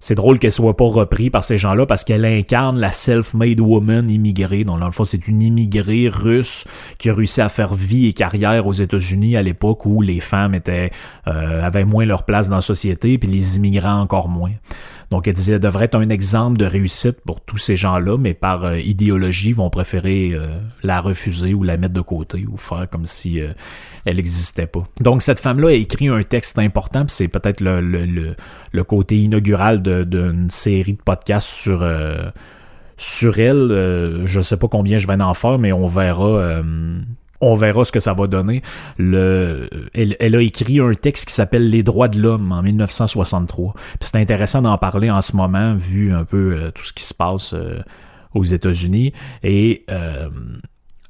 [0.00, 4.08] c'est drôle qu'elle soit pas reprise par ces gens-là parce qu'elle incarne la self-made woman
[4.10, 4.64] immigrée.
[4.64, 6.64] Donc, dans le fond, c'est une immigrée russe
[6.98, 10.54] qui a réussi à faire vie et carrière aux États-Unis à l'époque où les femmes
[10.54, 10.90] étaient
[11.28, 14.52] euh, avaient moins leur place dans la société, puis les immigrants encore moins.
[15.10, 18.32] Donc, elle disait, elle devrait être un exemple de réussite pour tous ces gens-là, mais
[18.32, 20.46] par euh, idéologie, vont préférer euh,
[20.84, 23.52] la refuser ou la mettre de côté ou faire comme si euh,
[24.04, 24.86] elle n'existait pas.
[25.00, 28.36] Donc, cette femme-là a écrit un texte important, c'est peut-être le, le,
[28.70, 31.86] le, côté inaugural d'une série de podcasts sur
[32.96, 34.22] sur elle.
[34.26, 36.62] je sais pas combien je vais en faire, mais on verra
[37.40, 38.62] on verra ce que ça va donner.
[38.98, 43.74] Le, elle, a écrit un texte qui s'appelle Les droits de l'homme en 1963.
[44.00, 47.14] C'est intéressant d'en parler en ce moment, vu un peu euh, tout ce qui se
[47.14, 47.80] passe euh,
[48.34, 49.12] aux États-Unis.
[49.42, 50.28] Et euh,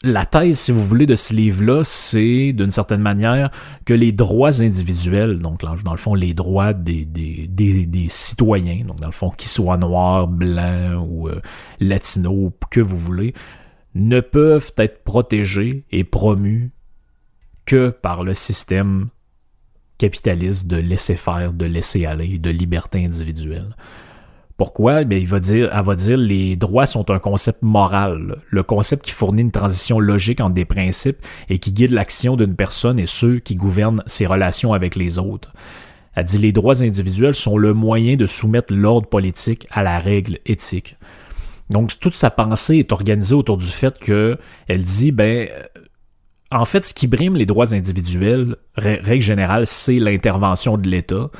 [0.02, 3.50] la thèse, si vous voulez, de ce livre-là, c'est d'une certaine manière
[3.84, 7.06] que les droits individuels, donc dans le fond les droits des,
[8.08, 11.28] citoyens, donc dans le fond qu'ils soient noirs, blancs ou
[11.80, 13.34] latinos, que vous voulez,
[13.94, 16.70] ne peuvent être protégés et promus
[17.66, 19.08] que par le système
[19.98, 23.76] capitaliste de laisser faire, de laisser aller, de liberté individuelle.
[24.56, 25.04] Pourquoi?
[25.04, 29.04] Bien, il va dire, elle va dire les droits sont un concept moral, le concept
[29.06, 33.06] qui fournit une transition logique entre des principes et qui guide l'action d'une personne et
[33.06, 35.52] ceux qui gouvernent ses relations avec les autres.
[36.14, 40.38] Elle dit les droits individuels sont le moyen de soumettre l'ordre politique à la règle
[40.44, 40.96] éthique.
[41.70, 44.36] Donc, toute sa pensée est organisée autour du fait que
[44.68, 45.80] elle dit, ben, euh,
[46.50, 51.30] en fait, ce qui brime les droits individuels, règle générale, c'est l'intervention de l'État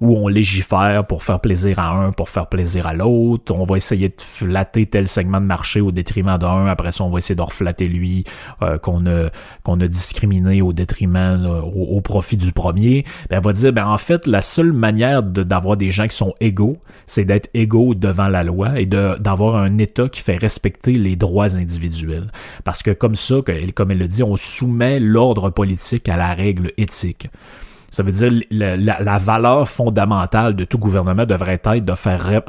[0.00, 3.54] où on légifère pour faire plaisir à un, pour faire plaisir à l'autre.
[3.54, 6.66] On va essayer de flatter tel segment de marché au détriment d'un.
[6.66, 8.24] Après ça, on va essayer de reflatter lui
[8.62, 9.30] euh, qu'on a
[9.64, 13.04] qu'on a discriminé au détriment au, profit du premier.
[13.28, 16.34] Ben, on va dire ben en fait la seule manière d'avoir des gens qui sont
[16.40, 21.16] égaux, c'est d'être égaux devant la loi et d'avoir un État qui fait respecter les
[21.16, 22.30] droits individuels.
[22.64, 23.36] Parce que comme ça,
[23.74, 27.28] comme elle le dit, on soumet l'ordre politique à la règle éthique.
[27.90, 32.42] Ça veut dire la, la, valeur fondamentale de tout gouvernement devrait être de faire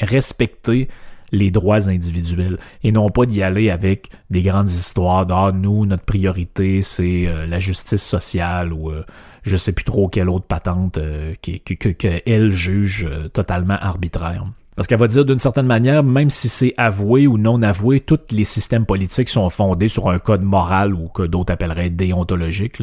[0.00, 0.88] respecter
[1.32, 5.86] les droits individuels et non pas d'y aller avec des grandes histoires de ah, nous
[5.86, 9.04] notre priorité c'est euh, la justice sociale ou euh,
[9.42, 14.44] je sais plus trop quelle autre patente euh, que, que, que, elle juge totalement arbitraire.
[14.74, 18.18] Parce qu'elle va dire d'une certaine manière, même si c'est avoué ou non avoué, tous
[18.30, 22.82] les systèmes politiques sont fondés sur un code moral ou que d'autres appelleraient déontologique.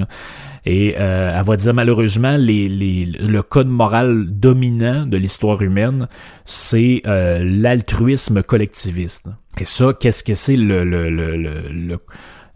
[0.65, 6.07] Et euh, elle va dire malheureusement, les, les, le code moral dominant de l'histoire humaine,
[6.45, 9.27] c'est euh, l'altruisme collectiviste.
[9.57, 11.97] Et ça, qu'est-ce que c'est le, le, le, le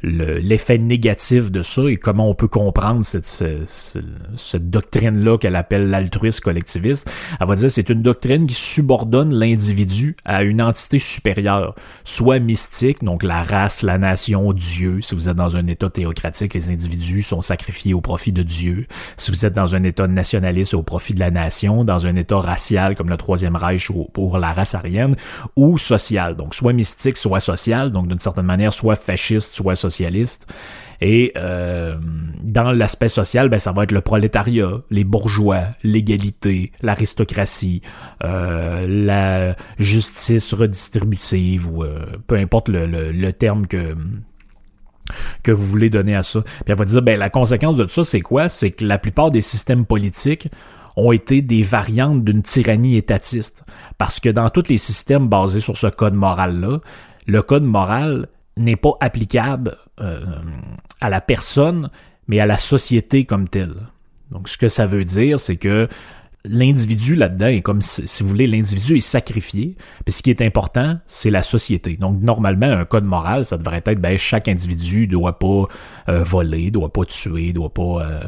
[0.04, 6.42] l'effet négatif de ça et comment on peut comprendre cette, cette, doctrine-là qu'elle appelle l'altruisme
[6.42, 7.10] collectiviste.
[7.40, 13.04] Elle va dire c'est une doctrine qui subordonne l'individu à une entité supérieure, soit mystique,
[13.04, 15.00] donc la race, la nation, Dieu.
[15.02, 18.88] Si vous êtes dans un État théocratique, les individus sont sacrifiés au profit de Dieu.
[19.16, 22.40] Si vous êtes dans un État nationaliste au profit de la nation, dans un État
[22.40, 25.16] racial comme le Troisième Reich pour la race aryenne,
[25.56, 29.93] ou social, donc soit mystique, soit social, donc d'une certaine manière, soit fasciste, soit social
[31.06, 31.98] et euh,
[32.42, 37.82] dans l'aspect social, ben, ça va être le prolétariat, les bourgeois, l'égalité, l'aristocratie,
[38.24, 43.96] euh, la justice redistributive, ou euh, peu importe le, terme que
[45.44, 46.42] que vous voulez donner à ça.
[46.42, 48.48] Puis elle va dire, ben, la conséquence de ça, c'est quoi?
[48.48, 50.48] C'est que la plupart des systèmes politiques
[50.96, 53.66] ont été des variantes d'une tyrannie étatiste.
[53.98, 56.80] Parce que dans tous les systèmes basés sur ce code moral-là,
[57.28, 61.90] le code moral n'est pas applicable à la personne,
[62.28, 63.76] mais à la société comme telle.
[64.32, 65.88] Donc, ce que ça veut dire, c'est que
[66.46, 69.76] l'individu là-dedans est comme, si vous voulez, l'individu est sacrifié.
[70.06, 71.96] Puis ce qui est important, c'est la société.
[71.96, 75.68] Donc, normalement, un code moral, ça devrait être, ben, chaque individu doit pas
[76.10, 78.24] euh, voler, doit pas tuer, doit pas euh,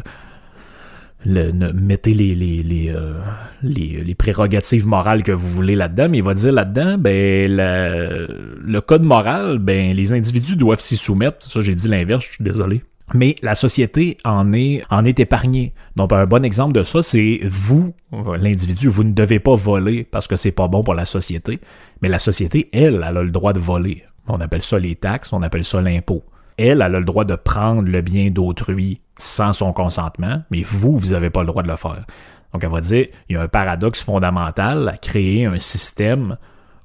[1.25, 3.19] mettez les, les, euh,
[3.63, 8.79] les, les, prérogatives morales que vous voulez là-dedans, mais il va dire là-dedans, ben, le
[8.81, 11.45] code moral, ben, les individus doivent s'y soumettre.
[11.45, 12.83] Ça, j'ai dit l'inverse, je suis désolé.
[13.13, 15.73] Mais la société en est, en est épargnée.
[15.95, 20.27] Donc, un bon exemple de ça, c'est vous, l'individu, vous ne devez pas voler parce
[20.27, 21.59] que c'est pas bon pour la société.
[22.01, 24.03] Mais la société, elle, elle a le droit de voler.
[24.27, 26.23] On appelle ça les taxes, on appelle ça l'impôt.
[26.57, 31.09] Elle, a le droit de prendre le bien d'autrui sans son consentement, mais vous, vous
[31.11, 32.05] n'avez pas le droit de le faire.
[32.53, 36.37] Donc, elle va dire, il y a un paradoxe fondamental à créer un système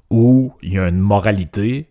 [0.09, 1.87] où il y a une moralité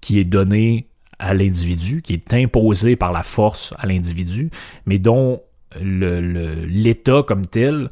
[0.00, 0.88] qui est donnée
[1.18, 4.50] à l'individu, qui est imposée par la force à l'individu,
[4.84, 5.40] mais dont
[5.80, 7.90] l'État comme tel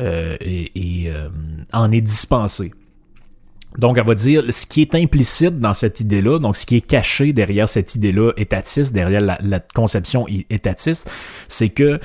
[0.00, 1.28] euh, euh,
[1.72, 2.72] en est dispensé.
[3.78, 6.86] Donc, elle va dire ce qui est implicite dans cette idée-là, donc ce qui est
[6.86, 11.08] caché derrière cette idée-là étatiste, derrière la, conception étatiste,
[11.46, 12.00] c'est que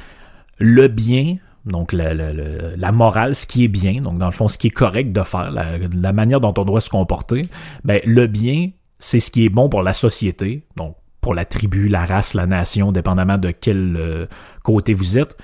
[0.59, 4.67] le bien, donc la, morale, ce qui est bien, donc dans le fond, ce qui
[4.67, 7.41] est correct de faire, la, manière dont on doit se comporter,
[7.83, 11.88] ben, le bien, c'est ce qui est bon pour la société, donc pour la tribu,
[11.88, 14.27] la race, la nation, dépendamment de quel euh,
[14.62, 15.38] côté vous êtes.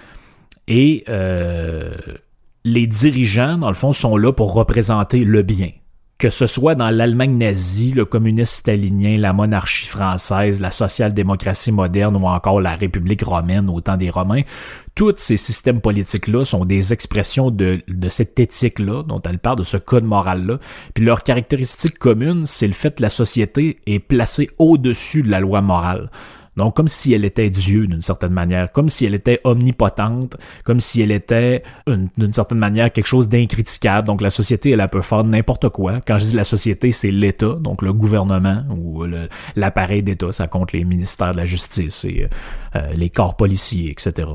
[0.68, 1.92] Et euh,
[2.66, 5.72] les dirigeants, dans le fond, sont là pour représenter le bien
[6.20, 12.18] que ce soit dans l'Allemagne nazie, le communisme stalinien, la monarchie française, la social-démocratie moderne
[12.18, 14.42] ou encore la République romaine au temps des Romains,
[14.96, 19.64] tous ces systèmes politiques-là sont des expressions de, de cette éthique-là, dont elle parle, de
[19.64, 20.60] ce code moral-là.
[20.94, 25.40] Puis leur caractéristique commune, c'est le fait que la société est placée au-dessus de la
[25.40, 26.12] loi morale.
[26.60, 30.82] Donc, comme si elle était Dieu d'une certaine manière, comme si elle était omnipotente, comme
[30.82, 34.06] si elle était d'une certaine manière quelque chose d'incriticable.
[34.06, 36.02] Donc, la société, elle, peut faire n'importe quoi.
[36.06, 39.06] Quand je dis la société, c'est l'État, donc le gouvernement ou
[39.56, 40.34] l'appareil d'État.
[40.34, 42.28] Ça compte les ministères de la justice et
[42.76, 44.28] euh, les corps policiers, etc.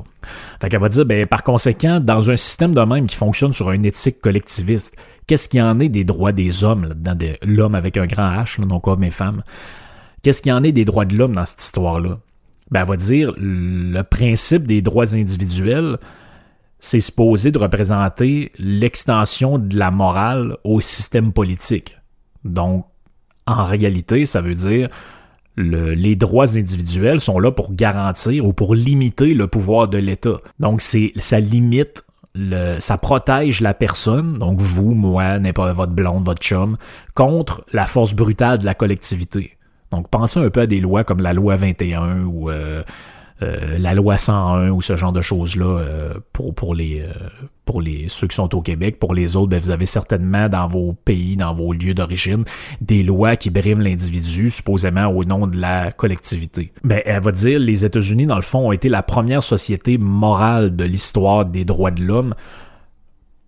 [0.63, 3.71] Fait qu'elle va dire, ben, par conséquent, dans un système de même qui fonctionne sur
[3.71, 7.75] une éthique collectiviste, qu'est-ce qu'il y en est des droits des hommes, là-dedans, de l'homme
[7.75, 9.43] avec un grand H, donc hommes et femmes?
[10.25, 12.19] Qu'est-ce qu'il y en est des droits de l'homme dans cette histoire-là?
[12.71, 15.99] Ben, elle va dire, le principe des droits individuels,
[16.79, 22.01] c'est supposé de représenter l'extension de la morale au système politique.
[22.43, 22.87] Donc,
[23.47, 24.89] en réalité, ça veut dire
[25.57, 30.41] les droits individuels sont là pour garantir ou pour limiter le pouvoir de l'État.
[30.59, 36.25] Donc, c'est, ça limite le, ça protège la personne, donc vous, moi, n'importe votre blonde,
[36.25, 36.79] votre chum,
[37.15, 39.54] contre la force brutale de la collectivité.
[39.95, 42.83] Donc pensez un peu à des lois comme la loi 21 ou euh,
[43.43, 47.07] euh, la loi 101 ou ce genre de choses-là euh, pour, les,
[48.09, 48.99] ceux qui sont au Québec.
[48.99, 52.45] Pour les autres, ben, vous avez certainement dans vos pays, dans vos lieux d'origine,
[52.81, 56.73] des lois qui briment l'individu, supposément au nom de la collectivité.
[56.83, 60.75] Ben, elle va dire, les États-Unis, dans le fond, ont été la première société morale
[60.75, 62.35] de l'histoire des droits de l'homme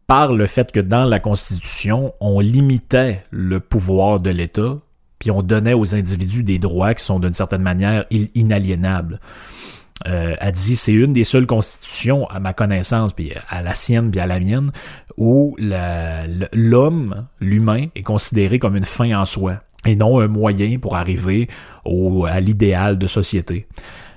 [0.06, 4.78] par le fait que dans la Constitution, on limitait le pouvoir de l'État,
[5.18, 9.20] puis on donnait aux individus des droits qui sont d'une certaine manière inaliénables
[10.06, 14.10] euh, a dit c'est une des seules constitutions, à ma connaissance, puis à la sienne,
[14.10, 14.70] puis à la mienne,
[15.16, 20.96] où l'homme, l'humain, est considéré comme une fin en soi et non un moyen pour
[20.96, 21.48] arriver
[21.84, 23.66] au, à l'idéal de société.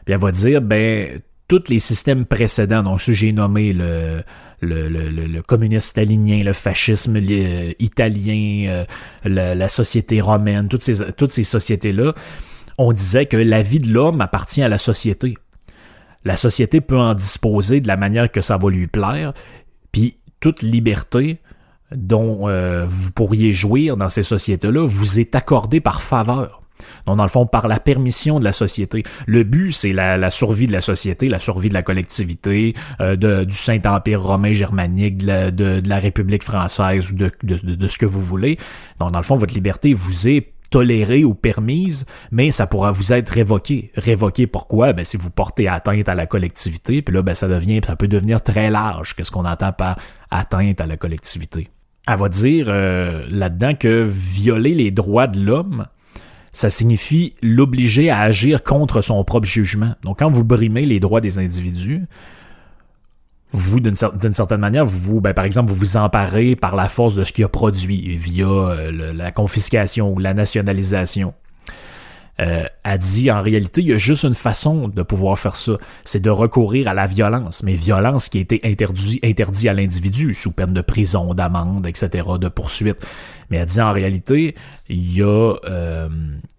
[0.03, 4.23] Puis elle va dire, ben, tous les systèmes précédents, donc ceux que j'ai nommé le,
[4.61, 7.17] le, le, le, communisme stalinien, le fascisme
[7.79, 8.85] italien, euh,
[9.23, 12.13] la, la, société romaine, toutes ces, toutes ces sociétés-là,
[12.77, 15.35] on disait que la vie de l'homme appartient à la société
[16.25, 19.33] la société peut en disposer de la manière que ça va lui plaire,
[19.91, 21.39] puis toute liberté
[21.91, 26.61] dont euh, vous pourriez jouir dans ces sociétés-là vous est accordée par faveur.
[27.05, 29.03] Donc, dans le fond, par la permission de la société.
[29.25, 33.15] Le but, c'est la, survie de la société, la survie de la collectivité, euh,
[33.45, 38.57] du Saint-Empire romain germanique, de la, République française ou de, de, ce que vous voulez.
[38.99, 43.13] Donc, dans le fond, votre liberté vous est tolérée ou permise, mais ça pourra vous
[43.13, 43.91] être révoqué.
[43.95, 44.93] Révoqué pourquoi?
[44.93, 48.07] Ben, si vous portez atteinte à la collectivité, puis là, ben, ça devient, ça peut
[48.07, 49.15] devenir très large.
[49.15, 49.97] Qu'est-ce qu'on entend par
[50.31, 51.69] atteinte à la collectivité?
[52.07, 55.85] Elle va dire euh, là-dedans que violer les droits de l'homme,
[56.51, 59.93] ça signifie l'obliger à agir contre son propre jugement.
[60.03, 62.07] Donc, quand vous brimez les droits des individus,
[63.51, 67.23] vous, d'une certaine manière, vous, ben, par exemple, vous vous emparez par la force de
[67.23, 71.33] ce qu'il a produit via euh, la confiscation ou la nationalisation.
[72.39, 75.73] Euh, a dit en réalité, il y a juste une façon de pouvoir faire ça,
[76.05, 80.33] c'est de recourir à la violence, mais violence qui a été interdit, interdit à l'individu
[80.33, 83.05] sous peine de prison, d'amende, etc., de poursuite.
[83.49, 84.55] Mais elle dit en réalité,
[84.89, 86.09] il y a euh,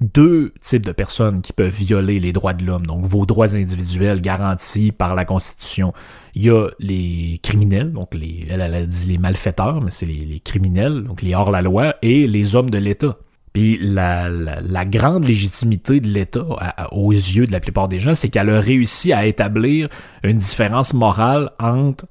[0.00, 4.20] deux types de personnes qui peuvent violer les droits de l'homme, donc vos droits individuels
[4.20, 5.92] garantis par la Constitution.
[6.34, 10.24] Il y a les criminels, donc les, elle, a dit les malfaiteurs, mais c'est les,
[10.24, 13.16] les criminels, donc les hors-la-loi, et les hommes de l'État.
[13.52, 16.44] Puis la, la, grande légitimité de l'État
[16.92, 19.88] aux yeux de la plupart des gens, c'est qu'elle a réussi à établir
[20.22, 22.06] une différence morale entre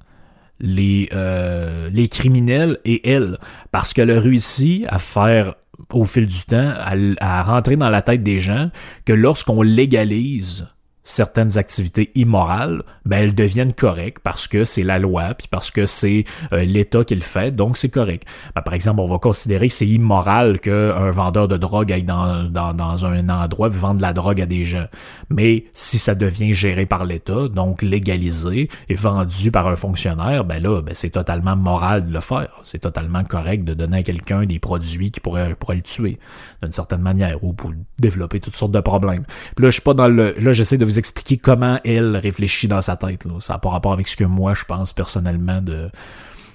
[0.60, 3.38] les, euh, les criminels et elle,
[3.72, 5.56] parce qu'elle a réussi à faire
[5.94, 8.70] au fil du temps, à, à rentrer dans la tête des gens
[9.06, 10.68] que lorsqu'on légalise
[11.10, 15.86] certaines activités immorales, ben elles deviennent correctes parce que c'est la loi, puis parce que
[15.88, 18.28] c'est euh, l'État qui le fait, donc c'est correct.
[18.56, 22.44] Ben, par exemple, on va considérer que c'est immoral qu'un vendeur de drogue aille dans,
[22.44, 24.86] dans, dans un endroit vendre la drogue à des gens.
[25.30, 30.62] Mais si ça devient géré par l'État, donc légalisé et vendu par un fonctionnaire, ben
[30.62, 32.60] là, ben c'est totalement moral de le faire.
[32.64, 36.20] C'est totalement correct de donner à quelqu'un des produits qui pourraient, pourraient le tuer
[36.62, 39.24] d'une certaine manière ou pour développer toutes sortes de problèmes.
[39.56, 40.36] Puis là, je suis pas dans le...
[40.40, 43.26] Là, j'essaie de vous expliquer comment elle réfléchit dans sa tête.
[43.40, 45.90] Ça n'a pas rapport avec ce que moi, je pense personnellement de,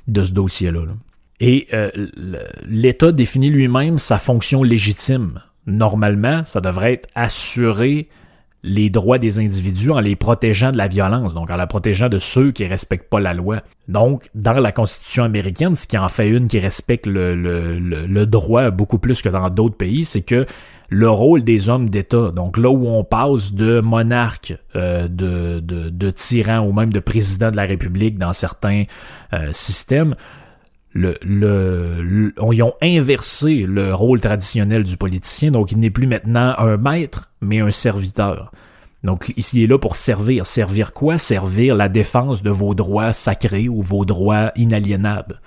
[0.06, 0.82] de ce dossier-là.
[1.40, 1.90] Et euh,
[2.66, 5.40] l'État définit lui-même sa fonction légitime.
[5.66, 8.08] Normalement, ça devrait être assurer
[8.62, 12.18] les droits des individus en les protégeant de la violence, donc en la protégeant de
[12.18, 13.60] ceux qui respectent pas la loi.
[13.88, 18.26] Donc, dans la Constitution américaine, ce qui en fait une qui respecte le, le, le
[18.26, 20.46] droit beaucoup plus que dans d'autres pays, c'est que
[20.88, 22.30] le rôle des hommes d'État.
[22.30, 27.00] Donc là où on passe de monarque, euh, de, de, de tyran ou même de
[27.00, 28.84] président de la République dans certains
[29.32, 30.14] euh, systèmes,
[30.92, 35.50] le, le, ils ont inversé le rôle traditionnel du politicien.
[35.50, 38.52] Donc il n'est plus maintenant un maître, mais un serviteur.
[39.02, 40.46] Donc, il est là pour servir.
[40.46, 41.18] Servir quoi?
[41.18, 45.42] Servir la défense de vos droits sacrés ou vos droits inaliénables.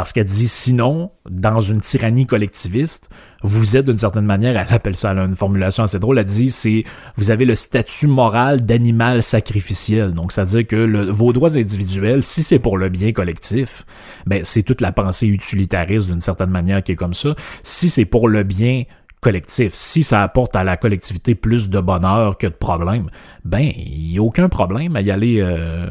[0.00, 3.10] Parce qu'elle dit sinon, dans une tyrannie collectiviste,
[3.42, 6.84] vous êtes d'une certaine manière, elle appelle ça, une formulation assez drôle, elle dit c'est
[7.16, 10.12] vous avez le statut moral d'animal sacrificiel.
[10.12, 13.84] Donc ça veut dire que vos droits individuels, si c'est pour le bien collectif,
[14.24, 17.34] ben c'est toute la pensée utilitariste d'une certaine manière qui est comme ça.
[17.62, 18.84] Si c'est pour le bien
[19.20, 19.74] collectif.
[19.74, 23.10] Si ça apporte à la collectivité plus de bonheur que de problèmes,
[23.44, 25.42] ben il n'y a aucun problème à y aller.
[25.42, 25.90] Euh,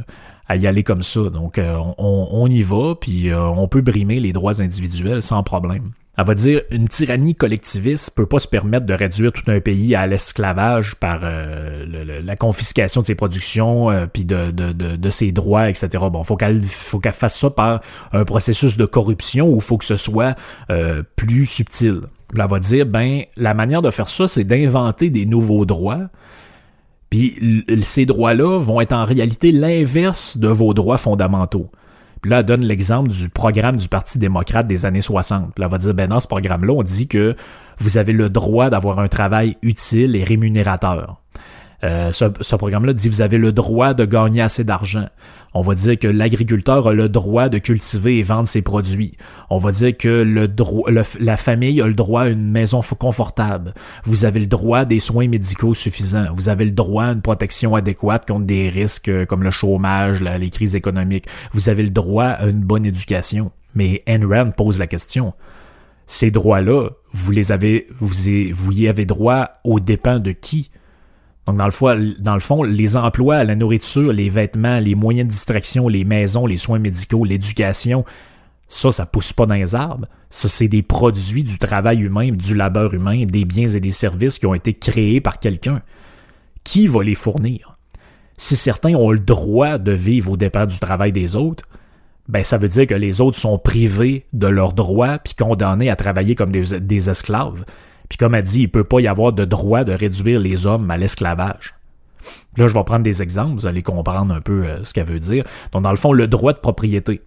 [0.50, 1.30] à y aller comme ça.
[1.30, 5.92] Donc, euh, on, y va, puis euh, on peut brimer les droits individuels sans problème.
[6.18, 9.96] Elle va dire une tyrannie collectiviste peut pas se permettre de réduire tout un pays
[9.96, 16.04] à l'esclavage par euh, la confiscation de ses productions euh, puis de, ses droits, etc.
[16.12, 17.80] Bon, faut qu'elle faut qu'elle fasse ça par
[18.12, 20.36] un processus de corruption où faut que ce soit
[21.16, 22.02] plus subtil.
[22.36, 26.10] elle va dire ben la manière de faire ça, c'est d'inventer des nouveaux droits.
[27.10, 31.72] Puis ces droits-là vont être en réalité l'inverse de vos droits fondamentaux.
[32.22, 35.54] Puis là, elle donne l'exemple du programme du Parti démocrate des années 60.
[35.54, 37.36] Puis là, elle va dire, ben dans ce programme-là, on dit que
[37.80, 41.22] vous avez le droit d'avoir un travail utile et rémunérateur.
[41.84, 45.08] Euh, ce, programme-là dit vous avez le droit de gagner assez d'argent.
[45.54, 49.16] On va dire que l'agriculteur a le droit de cultiver et vendre ses produits.
[49.50, 50.50] On va dire que le,
[51.20, 53.74] la famille a le droit à une maison confortable.
[54.04, 56.28] Vous avez le droit des soins médicaux suffisants.
[56.36, 60.22] Vous avez le droit à une protection adéquate contre des risques euh, comme le chômage,
[60.22, 61.28] les crises économiques.
[61.54, 63.52] Vous avez le droit à une bonne éducation.
[63.74, 65.34] Mais Rand pose la question.
[66.06, 68.08] Ces droits-là, vous les avez, vous,
[68.54, 70.72] vous y avez droit aux dépens de qui?
[71.50, 76.06] Donc, dans le, fond, les emplois, la nourriture, les vêtements, les moyens de distraction, les
[76.06, 78.06] maisons, les soins médicaux, l'éducation,
[78.68, 80.08] ça, ça pousse pas dans les arbres.
[80.30, 84.38] Ça, c'est des produits du travail humain, du labeur humain, des biens et des services
[84.38, 85.82] qui ont été créés par quelqu'un.
[86.64, 87.78] Qui va les fournir?
[88.38, 91.64] Si certains ont le droit de vivre au départ du travail des autres,
[92.28, 95.96] ben ça veut dire que les autres sont privés de leurs droits puis condamnés à
[95.96, 97.66] travailler comme des esclaves.
[98.10, 100.90] Puis comme elle dit, il peut pas y avoir de droit de réduire les hommes
[100.92, 101.76] à l'esclavage.
[102.58, 105.20] Là, je vais prendre des exemples, vous allez comprendre un peu euh, ce qu'elle veut
[105.20, 105.46] dire.
[105.72, 107.22] Donc, dans le fond, le droit de propriété.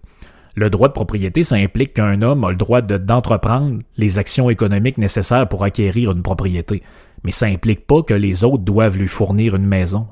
[0.55, 4.99] Le droit de propriété, ça implique qu'un homme a le droit d'entreprendre les actions économiques
[4.99, 6.83] nécessaires pour acquérir une propriété.
[7.23, 10.07] Mais ça implique pas que les autres doivent lui fournir une maison.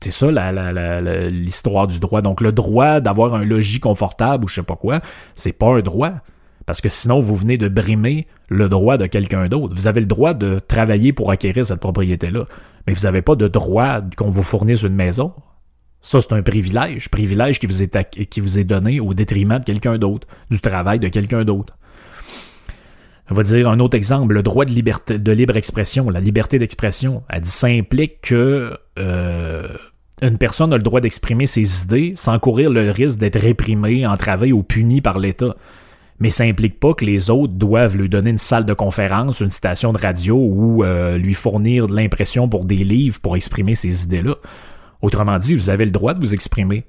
[0.00, 0.26] C'est ça
[1.30, 2.22] l'histoire du droit.
[2.22, 5.00] Donc le droit d'avoir un logis confortable ou je sais pas quoi,
[5.36, 6.14] c'est pas un droit.
[6.66, 9.74] Parce que sinon, vous venez de brimer le droit de quelqu'un d'autre.
[9.74, 12.46] Vous avez le droit de travailler pour acquérir cette propriété-là,
[12.86, 15.32] mais vous n'avez pas de droit qu'on vous fournisse une maison.
[16.00, 20.60] Ça, c'est un privilège, privilège qui vous est, donné au détriment de quelqu'un d'autre, du
[20.60, 21.74] travail de quelqu'un d'autre.
[23.30, 27.22] On va dire un autre exemple, le droit de libre expression, la liberté d'expression.
[27.28, 29.68] Elle dit ça implique que euh,
[30.20, 34.52] une personne a le droit d'exprimer ses idées sans courir le risque d'être réprimée, entravée
[34.52, 35.54] ou punie par l'État
[36.22, 39.50] mais ça implique pas que les autres doivent lui donner une salle de conférence, une
[39.50, 44.04] station de radio ou euh, lui fournir de l'impression pour des livres pour exprimer ces
[44.04, 44.36] idées-là.
[45.00, 46.84] Autrement dit, vous avez le droit de vous exprimer,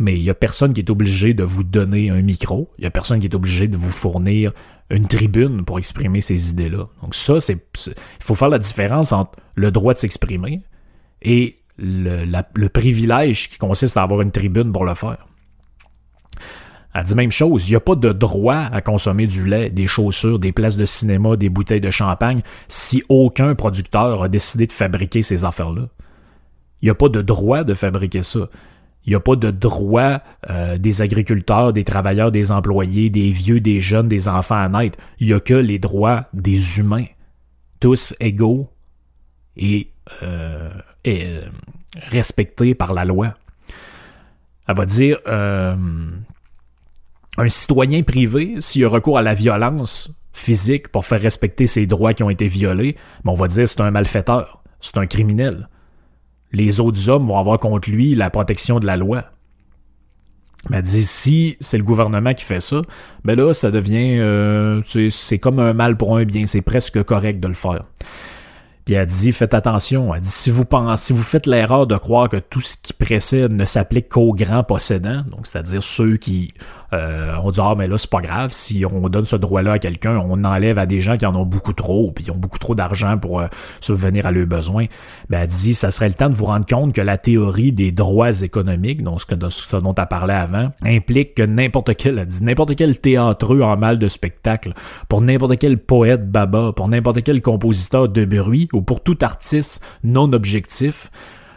[0.00, 2.86] mais il y a personne qui est obligé de vous donner un micro, il y
[2.88, 4.50] a personne qui est obligé de vous fournir
[4.90, 6.88] une tribune pour exprimer ces idées-là.
[7.02, 10.60] Donc ça, c'est il faut faire la différence entre le droit de s'exprimer
[11.22, 15.28] et le privilège qui consiste à avoir une tribune pour le faire.
[16.94, 19.86] Elle dit même chose, il n'y a pas de droit à consommer du lait, des
[19.86, 24.72] chaussures, des places de cinéma, des bouteilles de champagne si aucun producteur a décidé de
[24.72, 25.88] fabriquer ces affaires-là.
[26.82, 28.48] Il n'y a pas de droit de fabriquer ça.
[29.04, 30.20] Il n'y a pas de droit
[30.50, 34.98] euh, des agriculteurs, des travailleurs, des employés, des vieux, des jeunes, des enfants à naître.
[35.18, 37.06] Il n'y a que les droits des humains,
[37.80, 38.68] tous égaux
[39.56, 39.90] et,
[40.22, 40.70] euh,
[41.06, 41.48] euh,
[42.10, 43.34] respectés par la loi.
[44.68, 45.18] Elle va dire,
[47.38, 52.14] un citoyen privé, s'il a recours à la violence physique pour faire respecter ses droits
[52.14, 55.68] qui ont été violés, ben, on va dire c'est un malfaiteur, c'est un criminel.
[56.52, 59.24] Les autres hommes vont avoir contre lui la protection de la loi.
[60.70, 62.82] Mais dit si c'est le gouvernement qui fait ça,
[63.24, 64.80] ben là ça devient euh,
[65.10, 67.84] c'est comme un mal pour un bien, c'est presque correct de le faire.
[68.84, 70.14] Puis elle dit faites attention.
[70.14, 72.92] Elle dit si vous pensez, si vous faites l'erreur de croire que tout ce qui
[72.92, 76.52] précède ne s'applique qu'aux grands possédants, donc c'est-à-dire ceux qui
[76.92, 79.78] euh, on dit ah mais là c'est pas grave si on donne ce droit-là à
[79.78, 82.58] quelqu'un, on enlève à des gens qui en ont beaucoup trop, puis qui ont beaucoup
[82.58, 83.46] trop d'argent pour euh,
[83.80, 84.86] subvenir à leurs besoins.
[85.30, 87.92] Ben elle dit ça serait le temps de vous rendre compte que la théorie des
[87.92, 92.18] droits économiques, donc ce, que, ce dont tu as parlé avant, implique que n'importe quel,
[92.18, 94.72] elle dit n'importe quel théâtreux en mal de spectacle,
[95.08, 99.84] pour n'importe quel poète baba, pour n'importe quel compositeur de bruit ou pour tout artiste
[100.04, 101.10] non objectif,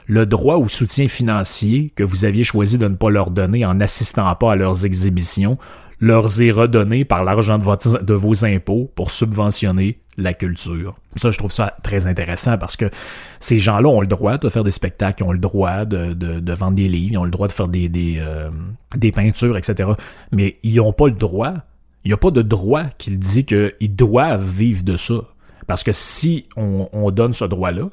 [0.08, 3.76] le droit au soutien financier que vous aviez choisi de ne pas leur donner en
[3.76, 5.58] n'assistant pas à leurs exhibitions
[6.00, 10.96] leur est redonné par l'argent de, vos impôts pour subventionner la culture.
[11.16, 12.90] Ça, je trouve ça très intéressant parce que
[13.40, 16.88] ces gens-là ont le droit de faire des spectacles, ont le droit de, vendre des
[16.88, 18.50] livres, ont le droit de faire des, euh,
[19.14, 19.90] peintures, etc.
[20.32, 21.54] Mais ils n'ont pas le droit.
[22.04, 25.22] Il n'y a pas de droit qui dit qu'ils doivent vivre de ça.
[25.66, 27.90] Parce que si on, on donne ce droit-là,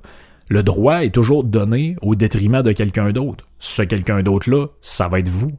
[0.52, 3.46] le droit est toujours donné au détriment de quelqu'un d'autre.
[3.58, 5.50] Ce quelqu'un d'autre-là, ça va être vous.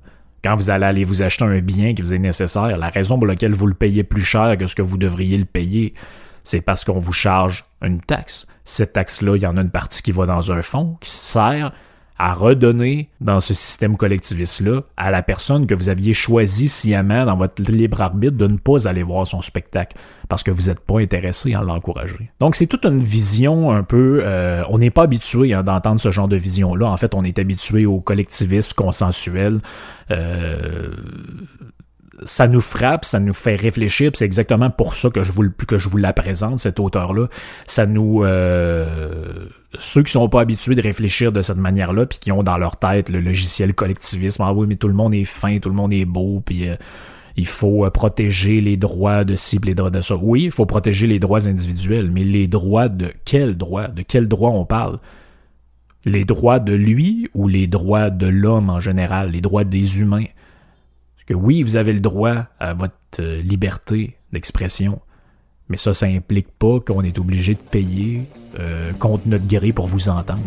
[0.43, 3.25] quand vous allez aller vous acheter un bien qui vous est nécessaire, la raison pour
[3.25, 5.95] laquelle vous le payez plus cher que ce que vous devriez le payer,
[6.43, 8.45] c'est parce qu'on vous charge une taxe.
[8.65, 11.73] Cette taxe-là, il y en a une partie qui va dans un fonds qui sert
[12.17, 17.35] à redonner dans ce système collectiviste-là à la personne que vous aviez choisi sciemment dans
[17.35, 19.97] votre libre arbitre de ne pas aller voir son spectacle
[20.29, 22.31] parce que vous n'êtes pas intéressé à l'encourager.
[22.39, 24.21] Donc c'est toute une vision un peu...
[24.23, 26.87] Euh, on n'est pas habitué hein, d'entendre ce genre de vision-là.
[26.87, 29.59] En fait, on est habitué au collectivisme consensuel.
[30.11, 30.91] Euh,
[32.25, 35.77] ça nous frappe, ça nous fait réfléchir, c'est exactement pour ça que je vous que
[35.77, 37.27] je vous la présente cet auteur-là.
[37.65, 39.47] Ça nous euh,
[39.79, 42.77] ceux qui sont pas habitués de réfléchir de cette manière-là, puis qui ont dans leur
[42.77, 45.93] tête le logiciel collectivisme, ah oui, mais tout le monde est fin, tout le monde
[45.93, 46.75] est beau, puis euh,
[47.35, 50.15] il faut euh, protéger les droits de ci, les droits de ça.
[50.15, 54.27] Oui, il faut protéger les droits individuels, mais les droits de quels droits De quels
[54.27, 54.99] droits on parle?
[56.05, 60.25] Les droits de lui ou les droits de l'homme en général, les droits des humains?
[61.25, 64.99] Que oui, vous avez le droit à votre euh, liberté d'expression,
[65.69, 68.23] mais ça, ça implique pas qu'on est obligé de payer
[68.59, 70.41] euh, contre notre gré pour vous entendre.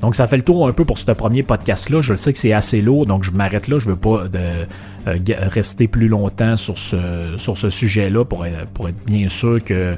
[0.00, 2.02] Donc, ça fait le tour un peu pour ce premier podcast-là.
[2.02, 3.78] Je sais que c'est assez lourd, donc je m'arrête là.
[3.78, 4.66] Je veux pas euh,
[5.06, 9.96] rester plus longtemps sur ce, sujet-là pour, être bien sûr que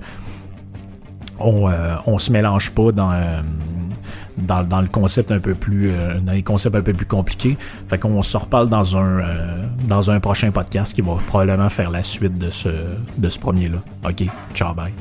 [1.41, 1.69] on,
[2.07, 2.93] on se mélange pas
[4.37, 7.57] dans le concept un peu plus euh, dans les concepts un peu plus compliqués.
[7.89, 11.91] Fait qu'on se reparle dans un euh, dans un prochain podcast qui va probablement faire
[11.91, 12.69] la suite de ce
[13.17, 13.79] de ce premier là.
[14.05, 14.25] OK,
[14.55, 14.93] ciao bye.